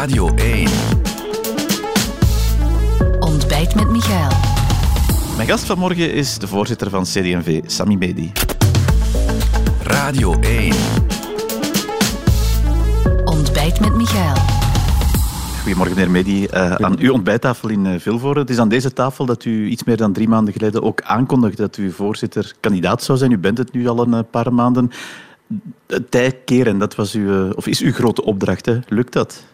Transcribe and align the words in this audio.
Radio 0.00 0.34
1. 0.34 0.68
Ontbijt 3.18 3.74
met 3.74 3.90
Michael. 3.90 4.30
Mijn 5.36 5.48
gast 5.48 5.64
vanmorgen 5.64 6.12
is 6.12 6.38
de 6.38 6.46
voorzitter 6.46 6.90
van 6.90 7.02
CD&V, 7.02 7.60
Sami 7.66 7.98
Bedi. 7.98 8.32
Radio 9.82 10.40
1. 10.40 10.74
Ontbijt 13.24 13.80
met 13.80 13.94
Michael. 13.94 14.36
Goedemorgen, 15.62 15.94
meneer 15.94 16.10
Medi. 16.10 16.44
Uh, 16.44 16.74
aan 16.74 16.98
uw 16.98 17.12
ontbijttafel 17.12 17.68
in 17.68 17.84
uh, 17.84 17.98
Vilvoorde. 17.98 18.40
Het 18.40 18.50
is 18.50 18.58
aan 18.58 18.68
deze 18.68 18.92
tafel 18.92 19.26
dat 19.26 19.44
u 19.44 19.66
iets 19.66 19.84
meer 19.84 19.96
dan 19.96 20.12
drie 20.12 20.28
maanden 20.28 20.52
geleden 20.52 20.82
ook 20.82 21.02
aankondigde 21.02 21.62
dat 21.62 21.76
u 21.76 21.92
voorzitter 21.92 22.54
kandidaat 22.60 23.02
zou 23.02 23.18
zijn. 23.18 23.30
U 23.30 23.38
bent 23.38 23.58
het 23.58 23.72
nu 23.72 23.88
al 23.88 23.98
een 23.98 24.12
uh, 24.14 24.20
paar 24.30 24.54
maanden. 24.54 24.90
Tij 26.08 26.32
keren, 26.44 26.78
dat 26.78 26.94
was 26.94 27.14
uw, 27.14 27.50
of 27.52 27.66
is 27.66 27.80
uw 27.80 27.92
grote 27.92 28.24
opdracht. 28.24 28.66
Hè? 28.66 28.78
Lukt 28.88 29.12
dat? 29.12 29.48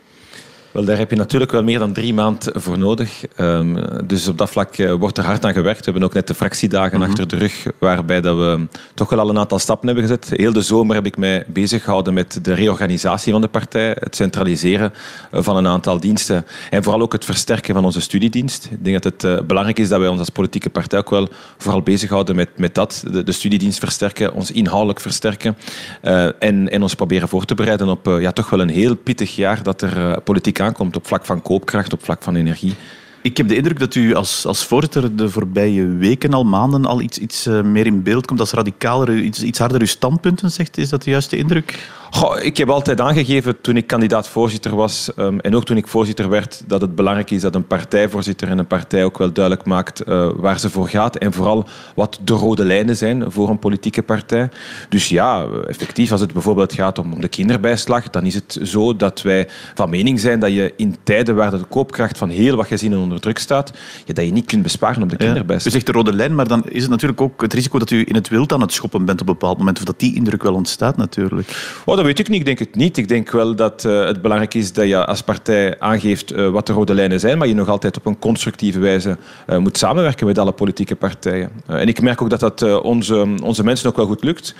Wel, 0.76 0.85
daar 0.85 0.98
heb 0.98 1.11
je 1.11 1.16
natuurlijk 1.16 1.53
wel 1.53 1.62
meer 1.62 1.79
dan 1.79 1.93
drie 1.93 2.14
maanden 2.14 2.61
voor 2.61 2.79
nodig. 2.79 3.25
Um, 3.40 3.76
dus 4.07 4.29
op 4.29 4.39
dat 4.39 4.50
vlak 4.50 4.79
uh, 4.79 4.93
wordt 4.93 5.18
er 5.18 5.25
hard 5.25 5.44
aan 5.44 5.52
gewerkt. 5.52 5.79
We 5.79 5.85
hebben 5.90 6.02
ook 6.02 6.14
net 6.14 6.26
de 6.26 6.35
fractiedagen 6.35 6.96
mm-hmm. 6.96 7.11
achter 7.11 7.29
de 7.29 7.36
rug, 7.36 7.66
waarbij 7.79 8.21
dat 8.21 8.36
we 8.36 8.66
toch 8.94 9.11
wel 9.11 9.18
al 9.18 9.29
een 9.29 9.39
aantal 9.39 9.58
stappen 9.58 9.86
hebben 9.86 10.04
gezet. 10.04 10.29
Heel 10.30 10.52
de 10.52 10.62
zomer 10.62 10.94
heb 10.94 11.07
ik 11.07 11.16
mij 11.16 11.44
bezig 11.46 11.85
gehouden 11.85 12.14
met 12.14 12.39
de 12.43 12.54
reorganisatie 12.54 13.32
van 13.32 13.40
de 13.40 13.49
partij, 13.49 13.96
het 14.00 14.16
centraliseren 14.16 14.93
van 15.32 15.57
een 15.57 15.66
aantal 15.66 16.00
diensten 16.00 16.46
en 16.71 16.82
vooral 16.82 17.02
ook 17.02 17.13
het 17.13 17.24
versterken 17.24 17.74
van 17.74 17.85
onze 17.85 18.00
studiedienst. 18.00 18.68
Ik 18.71 18.85
denk 18.85 19.02
dat 19.02 19.13
het 19.13 19.24
uh, 19.24 19.46
belangrijk 19.46 19.79
is 19.79 19.88
dat 19.88 20.00
wij 20.00 20.08
ons 20.08 20.18
als 20.18 20.30
politieke 20.30 20.71
partij 20.71 20.99
ook 20.99 21.11
wel 21.11 21.29
vooral 21.57 21.82
bezighouden 21.82 22.36
met, 22.36 22.49
met 22.57 22.74
dat. 22.74 23.04
De, 23.11 23.22
de 23.22 23.32
studiedienst 23.32 23.79
versterken, 23.79 24.35
ons 24.35 24.50
inhoudelijk 24.50 25.00
versterken 25.00 25.57
uh, 26.02 26.24
en, 26.38 26.71
en 26.71 26.82
ons 26.82 26.94
proberen 26.94 27.29
voor 27.29 27.44
te 27.44 27.54
bereiden 27.54 27.88
op 27.88 28.07
ja, 28.21 28.32
toch 28.32 28.50
wel 28.50 28.61
een 28.61 28.68
heel 28.68 28.96
pittig 28.96 29.36
jaar 29.36 29.63
dat 29.63 29.82
er 29.82 30.21
politiek 30.21 30.64
aankomt 30.66 30.96
op 30.96 31.06
vlak 31.06 31.25
van 31.25 31.43
koopkracht, 31.43 31.93
op 31.93 32.05
vlak 32.05 32.22
van 32.22 32.36
energie. 32.36 32.74
Ik 33.22 33.36
heb 33.36 33.48
de 33.48 33.56
indruk 33.56 33.78
dat 33.78 33.94
u 33.94 34.14
als, 34.14 34.46
als 34.46 34.64
voorzitter 34.64 35.16
de 35.16 35.30
voorbije 35.30 35.86
weken 35.86 36.32
al, 36.32 36.44
maanden 36.44 36.84
al 36.84 37.00
iets, 37.00 37.18
iets 37.18 37.46
meer 37.46 37.86
in 37.86 38.02
beeld 38.02 38.27
komt, 38.27 38.41
als 38.41 38.52
radicaler, 38.52 39.18
iets, 39.18 39.42
iets 39.42 39.58
harder 39.58 39.80
uw 39.80 39.86
standpunten 39.86 40.50
zegt. 40.50 40.78
Is 40.78 40.88
dat 40.88 41.02
de 41.02 41.10
juiste 41.10 41.36
indruk? 41.36 41.91
Goh, 42.10 42.42
ik 42.42 42.56
heb 42.56 42.68
altijd 42.68 43.00
aangegeven 43.00 43.60
toen 43.60 43.76
ik 43.76 43.86
kandidaat-voorzitter 43.86 44.76
was 44.76 45.10
um, 45.16 45.40
en 45.40 45.56
ook 45.56 45.64
toen 45.64 45.76
ik 45.76 45.88
voorzitter 45.88 46.28
werd, 46.28 46.62
dat 46.66 46.80
het 46.80 46.94
belangrijk 46.94 47.30
is 47.30 47.40
dat 47.40 47.54
een 47.54 47.66
partijvoorzitter 47.66 48.48
en 48.48 48.58
een 48.58 48.66
partij 48.66 49.04
ook 49.04 49.18
wel 49.18 49.32
duidelijk 49.32 49.66
maakt 49.66 50.08
uh, 50.08 50.28
waar 50.36 50.58
ze 50.58 50.70
voor 50.70 50.88
gaat 50.88 51.16
en 51.16 51.32
vooral 51.32 51.66
wat 51.94 52.18
de 52.24 52.32
rode 52.32 52.64
lijnen 52.64 52.96
zijn 52.96 53.32
voor 53.32 53.48
een 53.48 53.58
politieke 53.58 54.02
partij. 54.02 54.48
Dus 54.88 55.08
ja, 55.08 55.46
effectief, 55.66 56.12
als 56.12 56.20
het 56.20 56.32
bijvoorbeeld 56.32 56.72
gaat 56.72 56.98
om 56.98 57.20
de 57.20 57.28
kinderbijslag, 57.28 58.10
dan 58.10 58.24
is 58.24 58.34
het 58.34 58.58
zo 58.62 58.96
dat 58.96 59.22
wij 59.22 59.48
van 59.74 59.91
mening 59.91 60.20
zijn 60.20 60.41
dat 60.41 60.52
je 60.52 60.72
in 60.76 60.96
tijden 61.02 61.34
waar 61.34 61.50
de 61.50 61.64
koopkracht 61.68 62.18
van 62.18 62.28
heel 62.28 62.56
wat 62.56 62.66
gezinnen 62.66 62.98
onder 62.98 63.20
druk 63.20 63.38
staat, 63.38 63.72
ja, 64.04 64.14
dat 64.14 64.24
je 64.24 64.32
niet 64.32 64.46
kunt 64.46 64.62
besparen 64.62 65.02
op 65.02 65.10
de 65.10 65.16
kinderbijslag. 65.16 65.62
Ja, 65.62 65.68
u 65.68 65.72
zegt 65.72 65.86
de 65.86 65.92
rode 65.92 66.12
lijn, 66.12 66.34
maar 66.34 66.48
dan 66.48 66.64
is 66.68 66.82
het 66.82 66.91
natuurlijk 66.91 67.20
ook 67.20 67.41
het 67.41 67.52
risico 67.52 67.78
dat 67.78 67.91
u 67.91 68.04
in 68.06 68.14
het 68.14 68.28
wild 68.28 68.52
aan 68.52 68.60
het 68.60 68.72
schoppen 68.72 69.04
bent 69.04 69.20
op 69.20 69.28
een 69.28 69.32
bepaald 69.32 69.58
moment, 69.58 69.78
of 69.78 69.84
dat 69.84 70.00
die 70.00 70.14
indruk 70.14 70.42
wel 70.42 70.54
ontstaat 70.54 70.96
natuurlijk. 70.96 71.80
Oh, 71.84 71.95
dat 71.97 72.05
weet 72.05 72.19
ik 72.19 72.28
niet. 72.28 72.39
Ik 72.39 72.44
denk 72.44 72.58
het 72.58 72.75
niet. 72.75 72.97
Ik 72.97 73.08
denk 73.08 73.30
wel 73.30 73.55
dat 73.55 73.84
uh, 73.84 74.05
het 74.05 74.22
belangrijk 74.22 74.55
is 74.55 74.72
dat 74.72 74.89
je 74.89 75.06
als 75.06 75.22
partij 75.22 75.80
aangeeft 75.80 76.33
uh, 76.33 76.48
wat 76.48 76.66
de 76.66 76.72
rode 76.72 76.94
lijnen 76.94 77.20
zijn, 77.20 77.38
maar 77.38 77.48
je 77.48 77.55
nog 77.55 77.69
altijd 77.69 77.97
op 77.97 78.06
een 78.06 78.19
constructieve 78.19 78.78
wijze 78.78 79.16
uh, 79.47 79.56
moet 79.58 79.78
samenwerken 79.78 80.27
met 80.27 80.38
alle 80.38 80.53
politieke 80.53 80.97
partijen. 80.97 81.50
en 81.66 81.88
ik 81.88 82.00
merk 82.00 82.22
ook 82.22 82.30
dat 82.30 82.41
dat 82.41 82.80
onze, 82.80 83.34
onze 83.42 83.64
mensen 83.64 83.88
ook 83.88 83.97
wel 83.97 84.06
goed 84.06 84.25
lukt. 84.25 84.55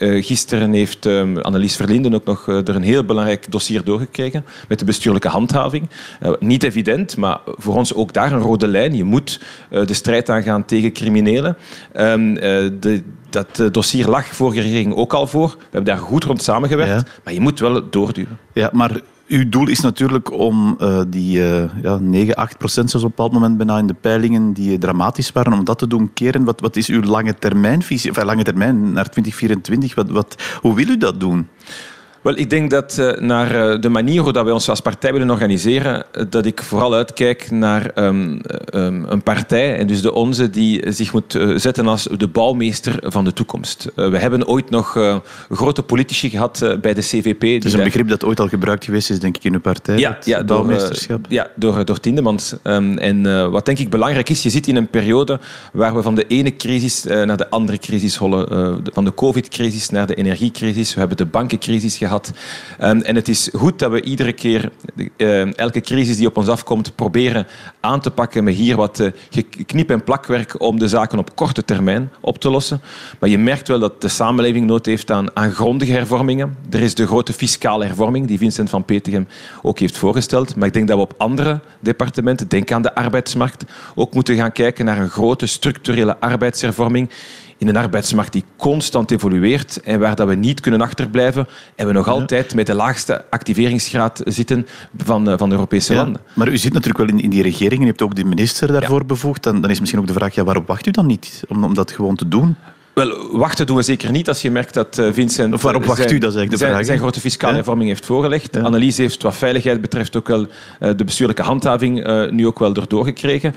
gisteren 0.00 0.72
heeft 0.72 1.06
Annelies 1.42 1.76
Verlinden 1.76 2.14
ook 2.14 2.24
nog 2.24 2.48
er 2.48 2.74
een 2.74 2.82
heel 2.82 3.04
belangrijk 3.04 3.50
dossier 3.50 3.84
doorgekregen 3.84 4.44
met 4.68 4.78
de 4.78 4.84
bestuurlijke 4.84 5.28
handhaving. 5.28 5.88
niet 6.38 6.62
evident, 6.62 7.16
maar 7.16 7.40
voor 7.44 7.76
ons 7.76 7.94
ook 7.94 8.12
daar 8.12 8.32
een 8.32 8.40
rode 8.40 8.68
lijn. 8.68 8.96
Je 8.96 9.04
moet 9.04 9.40
de 9.68 9.94
strijd 9.94 10.30
aangaan 10.30 10.64
tegen 10.64 10.92
criminelen. 10.92 11.56
Ehm, 11.92 12.34
de, 12.80 13.02
dat 13.32 13.58
eh, 13.58 13.66
dossier 13.70 14.08
lag 14.08 14.26
vorige 14.26 14.60
regering 14.60 14.94
ook 14.94 15.12
al 15.12 15.26
voor. 15.26 15.48
We 15.48 15.56
hebben 15.62 15.84
daar 15.84 16.04
goed 16.04 16.24
rond 16.24 16.42
samengewerkt. 16.42 17.10
Maar 17.24 17.32
je 17.32 17.40
moet 17.40 17.60
wel 17.60 17.90
doorduwen. 17.90 18.38
Ja, 18.52 18.70
maar 18.72 19.00
uw 19.30 19.48
doel 19.48 19.68
is 19.68 19.80
natuurlijk 19.80 20.32
om 20.32 20.76
uh, 20.80 21.00
die 21.08 21.38
uh, 21.38 21.62
ja, 21.82 21.98
9, 22.00 22.34
8 22.34 22.58
procent, 22.58 22.90
zoals 22.90 23.04
op 23.04 23.10
een 23.10 23.16
bepaald 23.16 23.40
moment 23.40 23.56
bijna 23.56 23.78
in 23.78 23.86
de 23.86 23.94
peilingen, 24.00 24.52
die 24.52 24.78
dramatisch 24.78 25.32
waren, 25.32 25.52
om 25.52 25.64
dat 25.64 25.78
te 25.78 25.86
doen 25.86 26.10
keren. 26.14 26.44
Wat, 26.44 26.60
wat 26.60 26.76
is 26.76 26.88
uw 26.88 27.02
lange 27.02 27.34
termijnvisie, 27.34 28.08
enfin, 28.08 28.24
lange 28.24 28.42
termijn 28.42 28.92
naar 28.92 29.10
2024? 29.10 29.94
Wat, 29.94 30.10
wat, 30.10 30.42
hoe 30.60 30.74
wil 30.74 30.88
u 30.88 30.96
dat 30.96 31.20
doen? 31.20 31.48
Wel, 32.20 32.38
ik 32.38 32.50
denk 32.50 32.70
dat 32.70 32.96
uh, 33.00 33.12
naar 33.12 33.54
uh, 33.54 33.80
de 33.80 33.88
manier 33.88 34.22
hoe 34.22 34.32
dat 34.32 34.44
wij 34.44 34.52
ons 34.52 34.68
als 34.68 34.80
partij 34.80 35.12
willen 35.12 35.30
organiseren, 35.30 36.04
uh, 36.12 36.24
dat 36.30 36.46
ik 36.46 36.62
vooral 36.62 36.94
uitkijk 36.94 37.50
naar 37.50 37.90
um, 37.94 38.40
um, 38.74 39.04
een 39.08 39.22
partij, 39.22 39.76
en 39.76 39.86
dus 39.86 40.02
de 40.02 40.14
onze, 40.14 40.50
die 40.50 40.92
zich 40.92 41.12
moet 41.12 41.38
zetten 41.56 41.86
als 41.86 42.08
de 42.16 42.28
bouwmeester 42.28 42.98
van 43.02 43.24
de 43.24 43.32
toekomst. 43.32 43.88
we 43.94 44.18
hebben 44.18 44.46
ooit 44.46 44.70
nog 44.70 45.20
grote 45.50 45.82
politici 45.82 46.30
gehad 46.30 46.76
bij 46.80 46.94
de 46.94 47.00
CVP. 47.00 47.42
Het 47.42 47.64
is 47.64 47.72
een 47.72 47.84
begrip 47.84 48.08
dat 48.08 48.24
ooit 48.24 48.40
al 48.40 48.48
gebruikt 48.48 48.84
geweest 48.84 49.10
is, 49.10 49.20
denk 49.20 49.36
ik, 49.36 49.44
in 49.44 49.52
uw 49.52 49.60
partij. 49.60 49.98
Ja, 49.98 50.18
ja 50.24 50.44
bouwmeesterschap. 50.44 51.22
Door, 51.22 51.32
ja, 51.32 51.50
door, 51.54 51.84
door 51.84 52.00
Tindemans. 52.00 52.54
Um, 52.62 52.98
en 52.98 53.50
wat 53.50 53.66
denk 53.66 53.78
ik 53.78 53.90
belangrijk 53.90 54.28
is, 54.28 54.42
je 54.42 54.50
zit 54.50 54.66
in 54.66 54.76
een 54.76 54.88
periode 54.88 55.38
waar 55.72 55.94
we 55.94 56.02
van 56.02 56.14
de 56.14 56.26
ene 56.26 56.56
crisis 56.56 57.02
naar 57.02 57.36
de 57.36 57.50
andere 57.50 57.78
crisis 57.78 58.16
hollen. 58.16 58.82
van 58.92 59.04
de 59.04 59.14
covid-crisis 59.14 59.90
naar 59.90 60.06
de 60.06 60.14
energiecrisis. 60.14 60.94
We 60.94 60.98
hebben 60.98 61.16
de 61.16 61.26
bankencrisis 61.26 61.96
gehad 61.96 62.09
Um, 62.10 63.00
en 63.00 63.14
het 63.14 63.28
is 63.28 63.48
goed 63.52 63.78
dat 63.78 63.90
we 63.90 64.02
iedere 64.02 64.32
keer, 64.32 64.70
uh, 65.16 65.58
elke 65.58 65.80
crisis 65.80 66.16
die 66.16 66.26
op 66.26 66.36
ons 66.36 66.48
afkomt, 66.48 66.94
proberen 66.94 67.46
aan 67.80 68.00
te 68.00 68.10
pakken 68.10 68.44
met 68.44 68.54
hier 68.54 68.76
wat 68.76 69.00
uh, 69.00 69.10
knip- 69.66 69.90
en 69.90 70.04
plakwerk 70.04 70.60
om 70.60 70.78
de 70.78 70.88
zaken 70.88 71.18
op 71.18 71.36
korte 71.36 71.64
termijn 71.64 72.10
op 72.20 72.38
te 72.38 72.50
lossen. 72.50 72.80
Maar 73.18 73.28
je 73.28 73.38
merkt 73.38 73.68
wel 73.68 73.78
dat 73.78 74.00
de 74.00 74.08
samenleving 74.08 74.66
nood 74.66 74.86
heeft 74.86 75.10
aan, 75.10 75.36
aan 75.36 75.52
grondige 75.52 75.92
hervormingen. 75.92 76.56
Er 76.70 76.80
is 76.80 76.94
de 76.94 77.06
grote 77.06 77.32
fiscale 77.32 77.84
hervorming 77.84 78.26
die 78.26 78.38
Vincent 78.38 78.70
van 78.70 78.84
Petegem 78.84 79.28
ook 79.62 79.78
heeft 79.78 79.96
voorgesteld. 79.96 80.56
Maar 80.56 80.66
ik 80.66 80.72
denk 80.72 80.88
dat 80.88 80.96
we 80.96 81.02
op 81.02 81.14
andere 81.16 81.60
departementen, 81.80 82.48
denk 82.48 82.72
aan 82.72 82.82
de 82.82 82.94
arbeidsmarkt, 82.94 83.64
ook 83.94 84.14
moeten 84.14 84.36
gaan 84.36 84.52
kijken 84.52 84.84
naar 84.84 84.98
een 84.98 85.10
grote 85.10 85.46
structurele 85.46 86.20
arbeidshervorming 86.20 87.10
in 87.60 87.68
een 87.68 87.76
arbeidsmarkt 87.76 88.32
die 88.32 88.44
constant 88.56 89.10
evolueert 89.10 89.80
en 89.80 90.00
waar 90.00 90.16
dat 90.16 90.28
we 90.28 90.34
niet 90.34 90.60
kunnen 90.60 90.80
achterblijven 90.80 91.48
en 91.74 91.86
we 91.86 91.92
nog 91.92 92.08
altijd 92.08 92.54
met 92.54 92.66
de 92.66 92.74
laagste 92.74 93.24
activeringsgraad 93.30 94.20
zitten 94.24 94.66
van, 94.96 95.30
eh, 95.30 95.38
van 95.38 95.48
de 95.48 95.54
Europese 95.54 95.94
landen. 95.94 96.20
Maar 96.34 96.48
u 96.48 96.56
zit 96.56 96.72
natuurlijk 96.72 96.98
wel 96.98 97.08
in, 97.08 97.22
in 97.22 97.30
die 97.30 97.42
regering 97.42 97.80
en 97.80 97.84
u 97.84 97.86
hebt 97.86 98.02
ook 98.02 98.14
de 98.14 98.24
minister 98.24 98.72
daarvoor 98.72 99.04
bevoegd. 99.04 99.42
Dan, 99.42 99.60
dan 99.60 99.70
is 99.70 99.78
misschien 99.78 100.00
ook 100.00 100.06
de 100.06 100.12
vraag, 100.12 100.34
ja, 100.34 100.44
waarom 100.44 100.64
wacht 100.66 100.86
u 100.86 100.90
dan 100.90 101.06
niet 101.06 101.42
om, 101.48 101.64
om 101.64 101.74
dat 101.74 101.90
gewoon 101.90 102.16
te 102.16 102.28
doen? 102.28 102.56
Wel, 103.00 103.38
wachten 103.38 103.66
doen 103.66 103.76
we 103.76 103.82
zeker 103.82 104.10
niet 104.10 104.28
als 104.28 104.42
je 104.42 104.50
merkt 104.50 104.74
dat 104.74 104.98
eh, 104.98 105.06
Vincent... 105.12 105.54
Of 105.54 105.62
waarop 105.62 105.84
wacht 105.84 106.12
u, 106.12 106.18
dat 106.18 106.34
is 106.34 106.48
de 106.48 106.56
zijn, 106.56 106.70
vraag. 106.70 106.84
Zijn 106.84 106.98
grote 106.98 107.20
fiscale 107.20 107.54
hervorming 107.54 107.88
heeft 107.88 108.06
voorgelegd. 108.06 108.54
Ja. 108.54 108.60
Annelies 108.60 108.96
heeft 108.96 109.22
wat 109.22 109.36
veiligheid 109.36 109.80
betreft 109.80 110.16
ook 110.16 110.28
wel 110.28 110.40
uh, 110.40 110.90
de 110.96 111.04
bestuurlijke 111.04 111.42
handhaving 111.42 112.28
nu 112.30 112.46
ook 112.46 112.58
wel 112.58 112.74
erdoor 112.74 113.04
gekregen. 113.04 113.54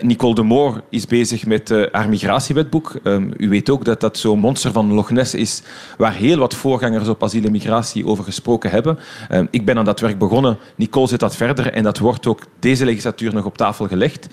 Nicole 0.00 0.34
de 0.34 0.42
Moor 0.42 0.82
is 0.90 1.06
bezig 1.06 1.46
met 1.46 1.88
haar 1.92 2.08
migratiewetboek. 2.08 2.94
Um, 3.02 3.32
u 3.36 3.48
weet 3.48 3.70
ook 3.70 3.84
dat 3.84 4.00
dat 4.00 4.18
zo'n 4.18 4.38
monster 4.38 4.72
van 4.72 4.92
Loch 4.92 5.10
Ness 5.10 5.34
is 5.34 5.62
waar 5.98 6.14
heel 6.14 6.38
wat 6.38 6.54
voorgangers 6.54 7.08
op 7.08 7.22
asiel 7.22 7.44
en 7.44 7.52
migratie 7.52 8.06
over 8.06 8.24
gesproken 8.24 8.70
hebben. 8.70 8.98
Um, 9.32 9.48
ik 9.50 9.64
ben 9.64 9.78
aan 9.78 9.84
dat 9.84 10.00
werk 10.00 10.18
begonnen. 10.18 10.58
Nicole 10.76 11.08
zit 11.08 11.20
dat 11.20 11.36
verder 11.36 11.72
en 11.72 11.82
dat 11.82 11.98
wordt 11.98 12.26
ook 12.26 12.40
deze 12.60 12.84
legislatuur 12.84 13.34
nog 13.34 13.44
op 13.44 13.56
tafel 13.56 13.86
gelegd. 13.86 14.26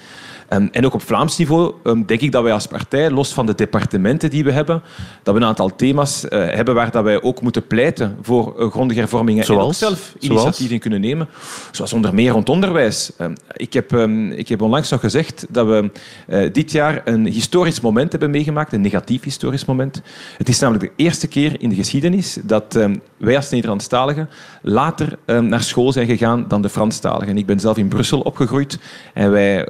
Um, 0.50 0.70
en 0.72 0.86
ook 0.86 0.94
op 0.94 1.02
Vlaams 1.02 1.38
niveau 1.38 1.74
um, 1.84 2.06
denk 2.06 2.22
ik 2.22 2.31
dat 2.31 2.44
wij 2.44 2.54
als 2.54 2.68
partij, 2.68 3.09
los 3.09 3.34
van 3.34 3.46
de 3.46 3.56
departementen 3.56 4.30
die 4.30 4.44
we 4.44 4.52
hebben, 4.52 4.81
dat 5.24 5.34
we 5.34 5.40
een 5.40 5.48
aantal 5.48 5.76
thema's 5.76 6.24
uh, 6.24 6.30
hebben 6.30 6.76
waar 6.76 6.92
dat 6.92 7.04
wij 7.04 7.22
ook 7.22 7.42
moeten 7.42 7.68
pleiten 7.68 8.18
voor 8.22 8.56
uh, 8.59 8.72
grondige 8.72 9.00
hervormingen 9.00 9.44
Zoals? 9.44 9.81
en 9.81 9.88
ook 9.88 9.96
zelf 9.96 10.16
initiatieven 10.20 10.80
kunnen 10.80 11.02
nemen. 11.02 11.28
Zoals 11.72 11.94
onder 11.94 12.13
meer 12.13 12.31
rond 12.31 12.50
onderwijs. 12.50 13.12
Um, 13.22 13.34
ik, 13.54 13.74
heb, 13.74 13.94
ik 14.36 14.48
heb 14.48 14.62
onlangs 14.62 14.90
nog 14.90 15.00
gezegd 15.00 15.45
dat 15.50 15.68
we 15.68 15.92
uh, 16.28 16.54
dit 16.54 16.72
jaar 16.72 17.01
een 17.06 17.25
historisch 17.25 17.81
moment 17.81 18.12
hebben 18.12 18.31
meegemaakt, 18.31 18.74
een 18.74 18.81
negatief 18.81 19.24
historisch 19.24 19.66
moment. 19.66 20.01
Het 20.38 20.50
is 20.50 20.60
namelijk 20.60 20.86
de 20.86 21.04
eerste 21.04 21.28
keer 21.28 21.62
in 21.62 21.69
de 21.69 21.75
geschiedenis 21.75 22.38
dat 22.44 22.80
wij 23.18 23.36
als 23.36 23.50
Nederlandstaligen 23.50 24.30
later 24.62 25.18
naar 25.25 25.63
school 25.63 25.92
zijn 25.92 26.07
gegaan 26.07 26.46
dan 26.48 26.62
de 26.62 26.69
Franstaligen. 26.69 27.38
Ik 27.38 27.46
ben 27.46 27.60
zelf 27.60 27.78
in 27.78 27.88
Brussel 27.88 28.19
opgegroeid 28.19 28.80
en 29.13 29.31
wij 29.31 29.68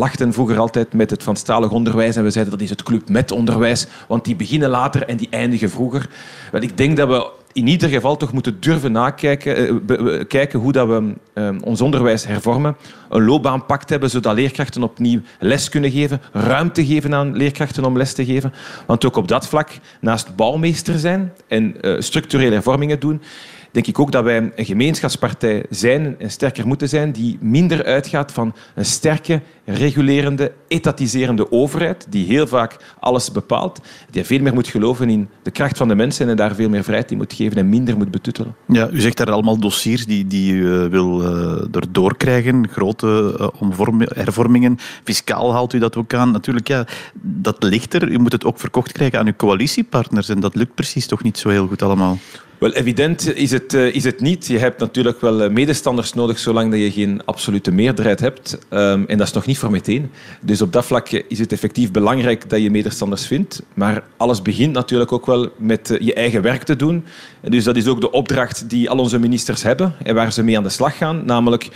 lachten 0.00 0.32
vroeger 0.32 0.58
altijd 0.58 0.92
met 0.92 1.10
het 1.10 1.22
Franstalig 1.22 1.70
onderwijs 1.70 2.16
en 2.16 2.22
we 2.24 2.30
zeiden 2.30 2.52
dat 2.52 2.62
is 2.62 2.70
het 2.70 2.82
club 2.82 3.08
met 3.08 3.32
onderwijs, 3.32 3.86
want 4.08 4.24
die 4.24 4.36
beginnen 4.36 4.68
later 4.68 5.02
en 5.08 5.16
die 5.16 5.28
eindigen 5.30 5.70
vroeger. 5.70 6.08
Wel, 6.52 6.62
ik 6.62 6.76
denk 6.76 6.96
dat 6.96 7.08
we 7.08 7.30
in 7.52 7.66
ieder 7.66 7.88
geval 7.88 8.16
toch 8.16 8.32
moeten 8.32 8.56
durven 8.60 8.92
nakijken 8.92 9.82
uh, 9.88 10.24
kijken 10.28 10.58
hoe 10.58 10.72
dat 10.72 10.88
we 10.88 11.14
uh, 11.34 11.48
ons 11.60 11.80
onderwijs 11.80 12.26
hervormen. 12.26 12.76
Een 13.08 13.24
loopbaanpact 13.24 13.90
hebben, 13.90 14.10
zodat 14.10 14.34
leerkrachten 14.34 14.82
opnieuw 14.82 15.20
les 15.38 15.68
kunnen 15.68 15.90
geven. 15.90 16.20
Ruimte 16.32 16.86
geven 16.86 17.14
aan 17.14 17.36
leerkrachten 17.36 17.84
om 17.84 17.96
les 17.96 18.12
te 18.12 18.24
geven. 18.24 18.52
Want 18.86 19.04
ook 19.04 19.16
op 19.16 19.28
dat 19.28 19.48
vlak, 19.48 19.70
naast 20.00 20.36
bouwmeester 20.36 20.98
zijn 20.98 21.32
en 21.48 21.74
uh, 21.80 22.00
structurele 22.00 22.52
hervormingen 22.52 23.00
doen, 23.00 23.22
denk 23.70 23.86
ik 23.86 23.98
ook 23.98 24.12
dat 24.12 24.24
wij 24.24 24.36
een 24.36 24.64
gemeenschapspartij 24.64 25.64
zijn 25.70 26.14
en 26.18 26.30
sterker 26.30 26.66
moeten 26.66 26.88
zijn 26.88 27.12
die 27.12 27.38
minder 27.40 27.84
uitgaat 27.84 28.32
van 28.32 28.54
een 28.74 28.84
sterke, 28.84 29.40
regulerende, 29.74 30.52
etatiserende 30.68 31.52
overheid 31.52 32.06
die 32.08 32.26
heel 32.26 32.46
vaak 32.46 32.76
alles 33.00 33.32
bepaalt, 33.32 33.80
die 34.10 34.24
veel 34.24 34.40
meer 34.40 34.54
moet 34.54 34.68
geloven 34.68 35.10
in 35.10 35.28
de 35.42 35.50
kracht 35.50 35.76
van 35.76 35.88
de 35.88 35.94
mensen 35.94 36.28
en 36.28 36.36
daar 36.36 36.54
veel 36.54 36.68
meer 36.68 36.84
vrijheid 36.84 37.10
in 37.10 37.16
moet 37.16 37.32
geven 37.32 37.56
en 37.56 37.68
minder 37.68 37.96
moet 37.96 38.10
betuttelen. 38.10 38.54
Ja, 38.66 38.88
u 38.92 39.00
zegt 39.00 39.16
daar 39.16 39.30
allemaal 39.30 39.58
dossiers 39.58 40.06
die, 40.06 40.26
die 40.26 40.52
u 40.52 40.64
uh, 40.64 40.86
wil 40.86 41.22
uh, 41.22 41.76
erdoor 41.76 42.16
krijgen, 42.16 42.68
grote 42.68 43.34
uh, 43.60 44.00
hervormingen. 44.14 44.78
Fiscaal 45.04 45.52
haalt 45.52 45.72
u 45.72 45.78
dat 45.78 45.96
ook 45.96 46.14
aan. 46.14 46.30
Natuurlijk, 46.30 46.68
ja, 46.68 46.86
dat 47.22 47.62
ligt 47.62 47.94
er. 47.94 48.08
U 48.08 48.18
moet 48.18 48.32
het 48.32 48.44
ook 48.44 48.58
verkocht 48.58 48.92
krijgen 48.92 49.18
aan 49.18 49.26
uw 49.26 49.36
coalitiepartners 49.36 50.28
en 50.28 50.40
dat 50.40 50.54
lukt 50.54 50.74
precies 50.74 51.06
toch 51.06 51.22
niet 51.22 51.38
zo 51.38 51.48
heel 51.48 51.66
goed 51.66 51.82
allemaal. 51.82 52.18
Wel, 52.60 52.72
evident 52.72 53.34
is 53.34 53.50
het, 53.50 53.74
uh, 53.74 53.94
is 53.94 54.04
het 54.04 54.20
niet. 54.20 54.46
Je 54.46 54.58
hebt 54.58 54.80
natuurlijk 54.80 55.20
wel 55.20 55.42
eh, 55.42 55.50
medestanders 55.50 56.12
nodig 56.12 56.38
zolang 56.38 56.70
dat 56.70 56.80
je 56.80 56.90
geen 56.90 57.24
absolute 57.24 57.70
meerderheid 57.70 58.20
hebt. 58.20 58.58
Um, 58.70 59.06
en 59.06 59.18
dat 59.18 59.26
is 59.26 59.32
nog 59.32 59.46
niet 59.46 59.58
meteen. 59.68 60.10
Dus 60.40 60.62
op 60.62 60.72
dat 60.72 60.84
vlak 60.84 61.08
is 61.08 61.38
het 61.38 61.52
effectief 61.52 61.90
belangrijk 61.90 62.50
dat 62.50 62.62
je 62.62 62.70
medestanders 62.70 63.26
vindt. 63.26 63.62
Maar 63.74 64.02
alles 64.16 64.42
begint 64.42 64.72
natuurlijk 64.72 65.12
ook 65.12 65.26
wel 65.26 65.48
met 65.56 65.90
uh, 65.90 65.98
je 66.00 66.14
eigen 66.14 66.42
werk 66.42 66.62
te 66.62 66.76
doen. 66.76 67.04
En 67.40 67.50
dus 67.50 67.64
dat 67.64 67.76
is 67.76 67.86
ook 67.86 68.00
de 68.00 68.10
opdracht 68.10 68.70
die 68.70 68.90
al 68.90 68.98
onze 68.98 69.18
ministers 69.18 69.62
hebben 69.62 69.94
en 70.02 70.14
waar 70.14 70.32
ze 70.32 70.42
mee 70.42 70.56
aan 70.56 70.62
de 70.62 70.68
slag 70.68 70.96
gaan. 70.96 71.24
Namelijk, 71.24 71.68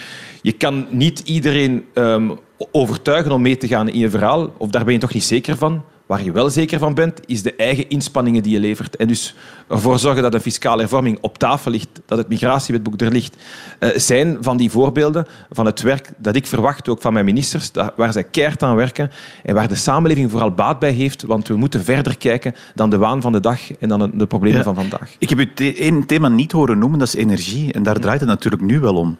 je 0.42 0.52
kan 0.52 0.86
niet 0.90 1.18
iedereen 1.18 1.84
um, 1.94 2.38
overtuigen 2.72 3.32
om 3.32 3.42
mee 3.42 3.56
te 3.56 3.68
gaan 3.68 3.88
in 3.88 3.98
je 3.98 4.10
verhaal. 4.10 4.52
Of 4.56 4.70
daar 4.70 4.84
ben 4.84 4.92
je 4.92 5.00
toch 5.00 5.14
niet 5.14 5.24
zeker 5.24 5.56
van. 5.56 5.84
Waar 6.06 6.24
je 6.24 6.32
wel 6.32 6.50
zeker 6.50 6.78
van 6.78 6.94
bent, 6.94 7.20
is 7.26 7.42
de 7.42 7.54
eigen 7.54 7.88
inspanningen 7.88 8.42
die 8.42 8.52
je 8.52 8.60
levert. 8.60 8.96
En 8.96 9.08
dus 9.08 9.34
ervoor 9.68 9.98
zorgen 9.98 10.22
dat 10.22 10.34
een 10.34 10.40
fiscale 10.40 10.80
hervorming 10.80 11.18
op 11.20 11.38
tafel 11.38 11.70
ligt, 11.70 12.00
dat 12.06 12.18
het 12.18 12.28
migratiewetboek 12.28 13.00
er 13.00 13.12
ligt, 13.12 13.36
uh, 13.80 13.90
zijn 13.96 14.36
van 14.40 14.56
die 14.56 14.70
voorbeelden 14.70 15.26
van 15.50 15.66
het 15.66 15.80
werk 15.80 16.10
dat 16.16 16.36
ik 16.36 16.46
verwacht 16.46 16.88
ook 16.88 17.00
van 17.00 17.12
mijn 17.12 17.24
ministers, 17.24 17.70
waar 17.96 18.12
zij 18.12 18.24
keihard 18.24 18.62
aan 18.62 18.76
werken 18.76 19.10
en 19.42 19.54
waar 19.54 19.68
de 19.68 19.74
samenleving 19.74 20.30
vooral 20.30 20.52
baat 20.52 20.78
bij 20.78 20.92
heeft, 20.92 21.22
want 21.22 21.48
we 21.48 21.56
moeten 21.56 21.84
verder 21.84 22.18
kijken 22.18 22.54
dan 22.74 22.90
de 22.90 22.98
waan 22.98 23.20
van 23.20 23.32
de 23.32 23.40
dag 23.40 23.76
en 23.76 23.88
dan 23.88 24.10
de 24.14 24.26
problemen 24.26 24.58
ja. 24.58 24.64
van 24.64 24.74
vandaag. 24.74 25.16
Ik 25.18 25.28
heb 25.28 25.38
u 25.38 25.74
één 25.74 26.06
thema 26.06 26.28
niet 26.28 26.52
horen 26.52 26.78
noemen, 26.78 26.98
dat 26.98 27.08
is 27.08 27.14
energie. 27.14 27.72
En 27.72 27.82
daar 27.82 27.98
draait 28.00 28.20
het 28.20 28.28
natuurlijk 28.28 28.62
nu 28.62 28.80
wel 28.80 28.94
om. 28.94 29.16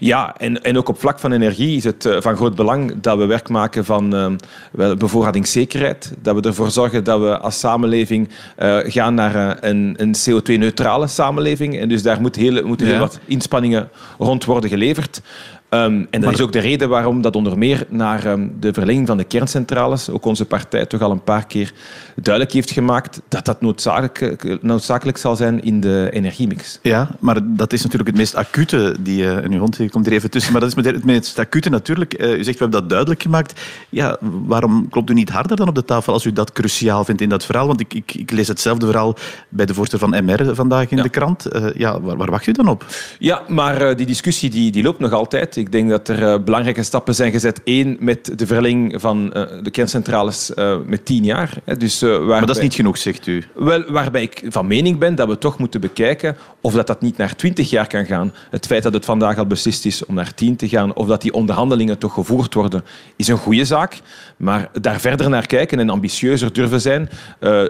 Ja, 0.00 0.34
en, 0.36 0.62
en 0.62 0.78
ook 0.78 0.88
op 0.88 1.00
vlak 1.00 1.18
van 1.18 1.32
energie 1.32 1.76
is 1.76 1.84
het 1.84 2.04
uh, 2.04 2.16
van 2.20 2.36
groot 2.36 2.54
belang 2.54 3.00
dat 3.00 3.18
we 3.18 3.26
werk 3.26 3.48
maken 3.48 3.84
van 3.84 4.38
uh, 4.74 4.94
bevoorradingszekerheid. 4.94 6.12
Dat 6.22 6.34
we 6.34 6.40
ervoor 6.40 6.70
zorgen 6.70 7.04
dat 7.04 7.20
we 7.20 7.38
als 7.38 7.58
samenleving 7.58 8.28
uh, 8.58 8.78
gaan 8.84 9.14
naar 9.14 9.64
een, 9.64 9.94
een 9.96 10.14
CO2-neutrale 10.14 11.06
samenleving. 11.06 11.78
En 11.78 11.88
dus 11.88 12.02
daar 12.02 12.20
moet 12.20 12.36
heel, 12.36 12.66
moeten 12.66 12.86
heel 12.86 12.94
ja. 12.94 13.00
wat 13.00 13.18
inspanningen 13.26 13.88
rond 14.18 14.44
worden 14.44 14.70
geleverd. 14.70 15.20
Um, 15.74 16.06
en 16.10 16.20
dat 16.20 16.32
is 16.32 16.40
ook 16.40 16.52
de 16.52 16.58
reden 16.58 16.88
waarom 16.88 17.22
dat 17.22 17.36
onder 17.36 17.58
meer 17.58 17.86
naar 17.88 18.26
um, 18.26 18.56
de 18.60 18.72
verlenging 18.72 19.06
van 19.06 19.16
de 19.16 19.24
kerncentrales 19.24 20.10
ook 20.10 20.24
onze 20.24 20.44
partij 20.44 20.86
toch 20.86 21.00
al 21.00 21.10
een 21.10 21.22
paar 21.22 21.46
keer 21.46 21.72
duidelijk 22.16 22.54
heeft 22.54 22.70
gemaakt 22.70 23.20
dat 23.28 23.44
dat 23.44 23.60
noodzakelijk, 23.60 24.62
noodzakelijk 24.62 25.18
zal 25.18 25.36
zijn 25.36 25.62
in 25.62 25.80
de 25.80 26.08
energiemix. 26.12 26.78
Ja, 26.82 27.10
maar 27.20 27.38
dat 27.44 27.72
is 27.72 27.82
natuurlijk 27.82 28.08
het 28.08 28.18
meest 28.18 28.34
acute. 28.34 28.96
Die, 29.00 29.22
uh, 29.22 29.44
en 29.44 29.52
uw 29.52 29.58
hond 29.58 29.90
komt 29.90 30.06
er 30.06 30.12
even 30.12 30.30
tussen, 30.30 30.52
maar 30.52 30.60
dat 30.60 30.76
is 30.76 30.84
het 30.84 31.04
meest 31.04 31.38
acute 31.38 31.70
natuurlijk. 31.70 32.20
Uh, 32.22 32.38
u 32.38 32.44
zegt, 32.44 32.58
we 32.58 32.62
hebben 32.62 32.80
dat 32.80 32.88
duidelijk 32.88 33.22
gemaakt. 33.22 33.60
Ja, 33.88 34.16
waarom 34.20 34.88
klopt 34.88 35.10
u 35.10 35.14
niet 35.14 35.30
harder 35.30 35.56
dan 35.56 35.68
op 35.68 35.74
de 35.74 35.84
tafel 35.84 36.12
als 36.12 36.24
u 36.24 36.32
dat 36.32 36.52
cruciaal 36.52 37.04
vindt 37.04 37.20
in 37.20 37.28
dat 37.28 37.44
verhaal? 37.44 37.66
Want 37.66 37.80
ik, 37.80 37.94
ik, 37.94 38.14
ik 38.14 38.30
lees 38.30 38.48
hetzelfde 38.48 38.86
verhaal 38.86 39.16
bij 39.48 39.66
de 39.66 39.74
voorzitter 39.74 40.08
van 40.08 40.24
MR 40.24 40.54
vandaag 40.54 40.90
in 40.90 40.96
ja. 40.96 41.02
de 41.02 41.08
krant. 41.08 41.56
Uh, 41.56 41.66
ja, 41.74 42.00
waar, 42.00 42.16
waar, 42.16 42.30
wacht 42.30 42.46
u 42.46 42.52
dan 42.52 42.68
op? 42.68 42.86
Ja, 43.18 43.42
maar 43.48 43.96
die 43.96 44.06
discussie 44.06 44.50
die, 44.50 44.72
die 44.72 44.82
loopt 44.82 44.98
nog 44.98 45.12
altijd. 45.12 45.61
Ik 45.62 45.72
denk 45.72 45.90
dat 45.90 46.08
er 46.08 46.22
uh, 46.22 46.44
belangrijke 46.44 46.82
stappen 46.82 47.14
zijn 47.14 47.32
gezet. 47.32 47.60
Eén, 47.64 47.96
met 48.00 48.38
de 48.38 48.46
verlenging 48.46 49.00
van 49.00 49.32
uh, 49.36 49.42
de 49.62 49.70
kerncentrales 49.70 50.52
uh, 50.54 50.76
met 50.86 51.04
tien 51.04 51.24
jaar. 51.24 51.58
Hè. 51.64 51.76
Dus, 51.76 52.00
maar 52.00 52.46
dat 52.46 52.56
is 52.56 52.62
niet 52.62 52.74
genoeg, 52.74 52.98
zegt 52.98 53.26
u? 53.26 53.44
Wel, 53.54 53.84
waarbij 53.88 54.22
ik 54.22 54.42
van 54.48 54.66
mening 54.66 54.98
ben 54.98 55.14
dat 55.14 55.28
we 55.28 55.38
toch 55.38 55.58
moeten 55.58 55.80
bekijken 55.80 56.36
of 56.60 56.72
dat, 56.72 56.86
dat 56.86 57.00
niet 57.00 57.16
naar 57.16 57.36
twintig 57.36 57.70
jaar 57.70 57.86
kan 57.86 58.06
gaan. 58.06 58.32
Het 58.50 58.66
feit 58.66 58.82
dat 58.82 58.92
het 58.92 59.04
vandaag 59.04 59.38
al 59.38 59.46
beslist 59.46 59.86
is 59.86 60.06
om 60.06 60.14
naar 60.14 60.34
tien 60.34 60.56
te 60.56 60.68
gaan, 60.68 60.94
of 60.94 61.06
dat 61.06 61.22
die 61.22 61.32
onderhandelingen 61.32 61.98
toch 61.98 62.14
gevoerd 62.14 62.54
worden, 62.54 62.84
is 63.16 63.28
een 63.28 63.36
goede 63.36 63.64
zaak. 63.64 64.00
Maar 64.36 64.70
daar 64.80 65.00
verder 65.00 65.30
naar 65.30 65.46
kijken 65.46 65.78
en 65.78 65.90
ambitieuzer 65.90 66.52
durven 66.52 66.80
zijn, 66.80 67.08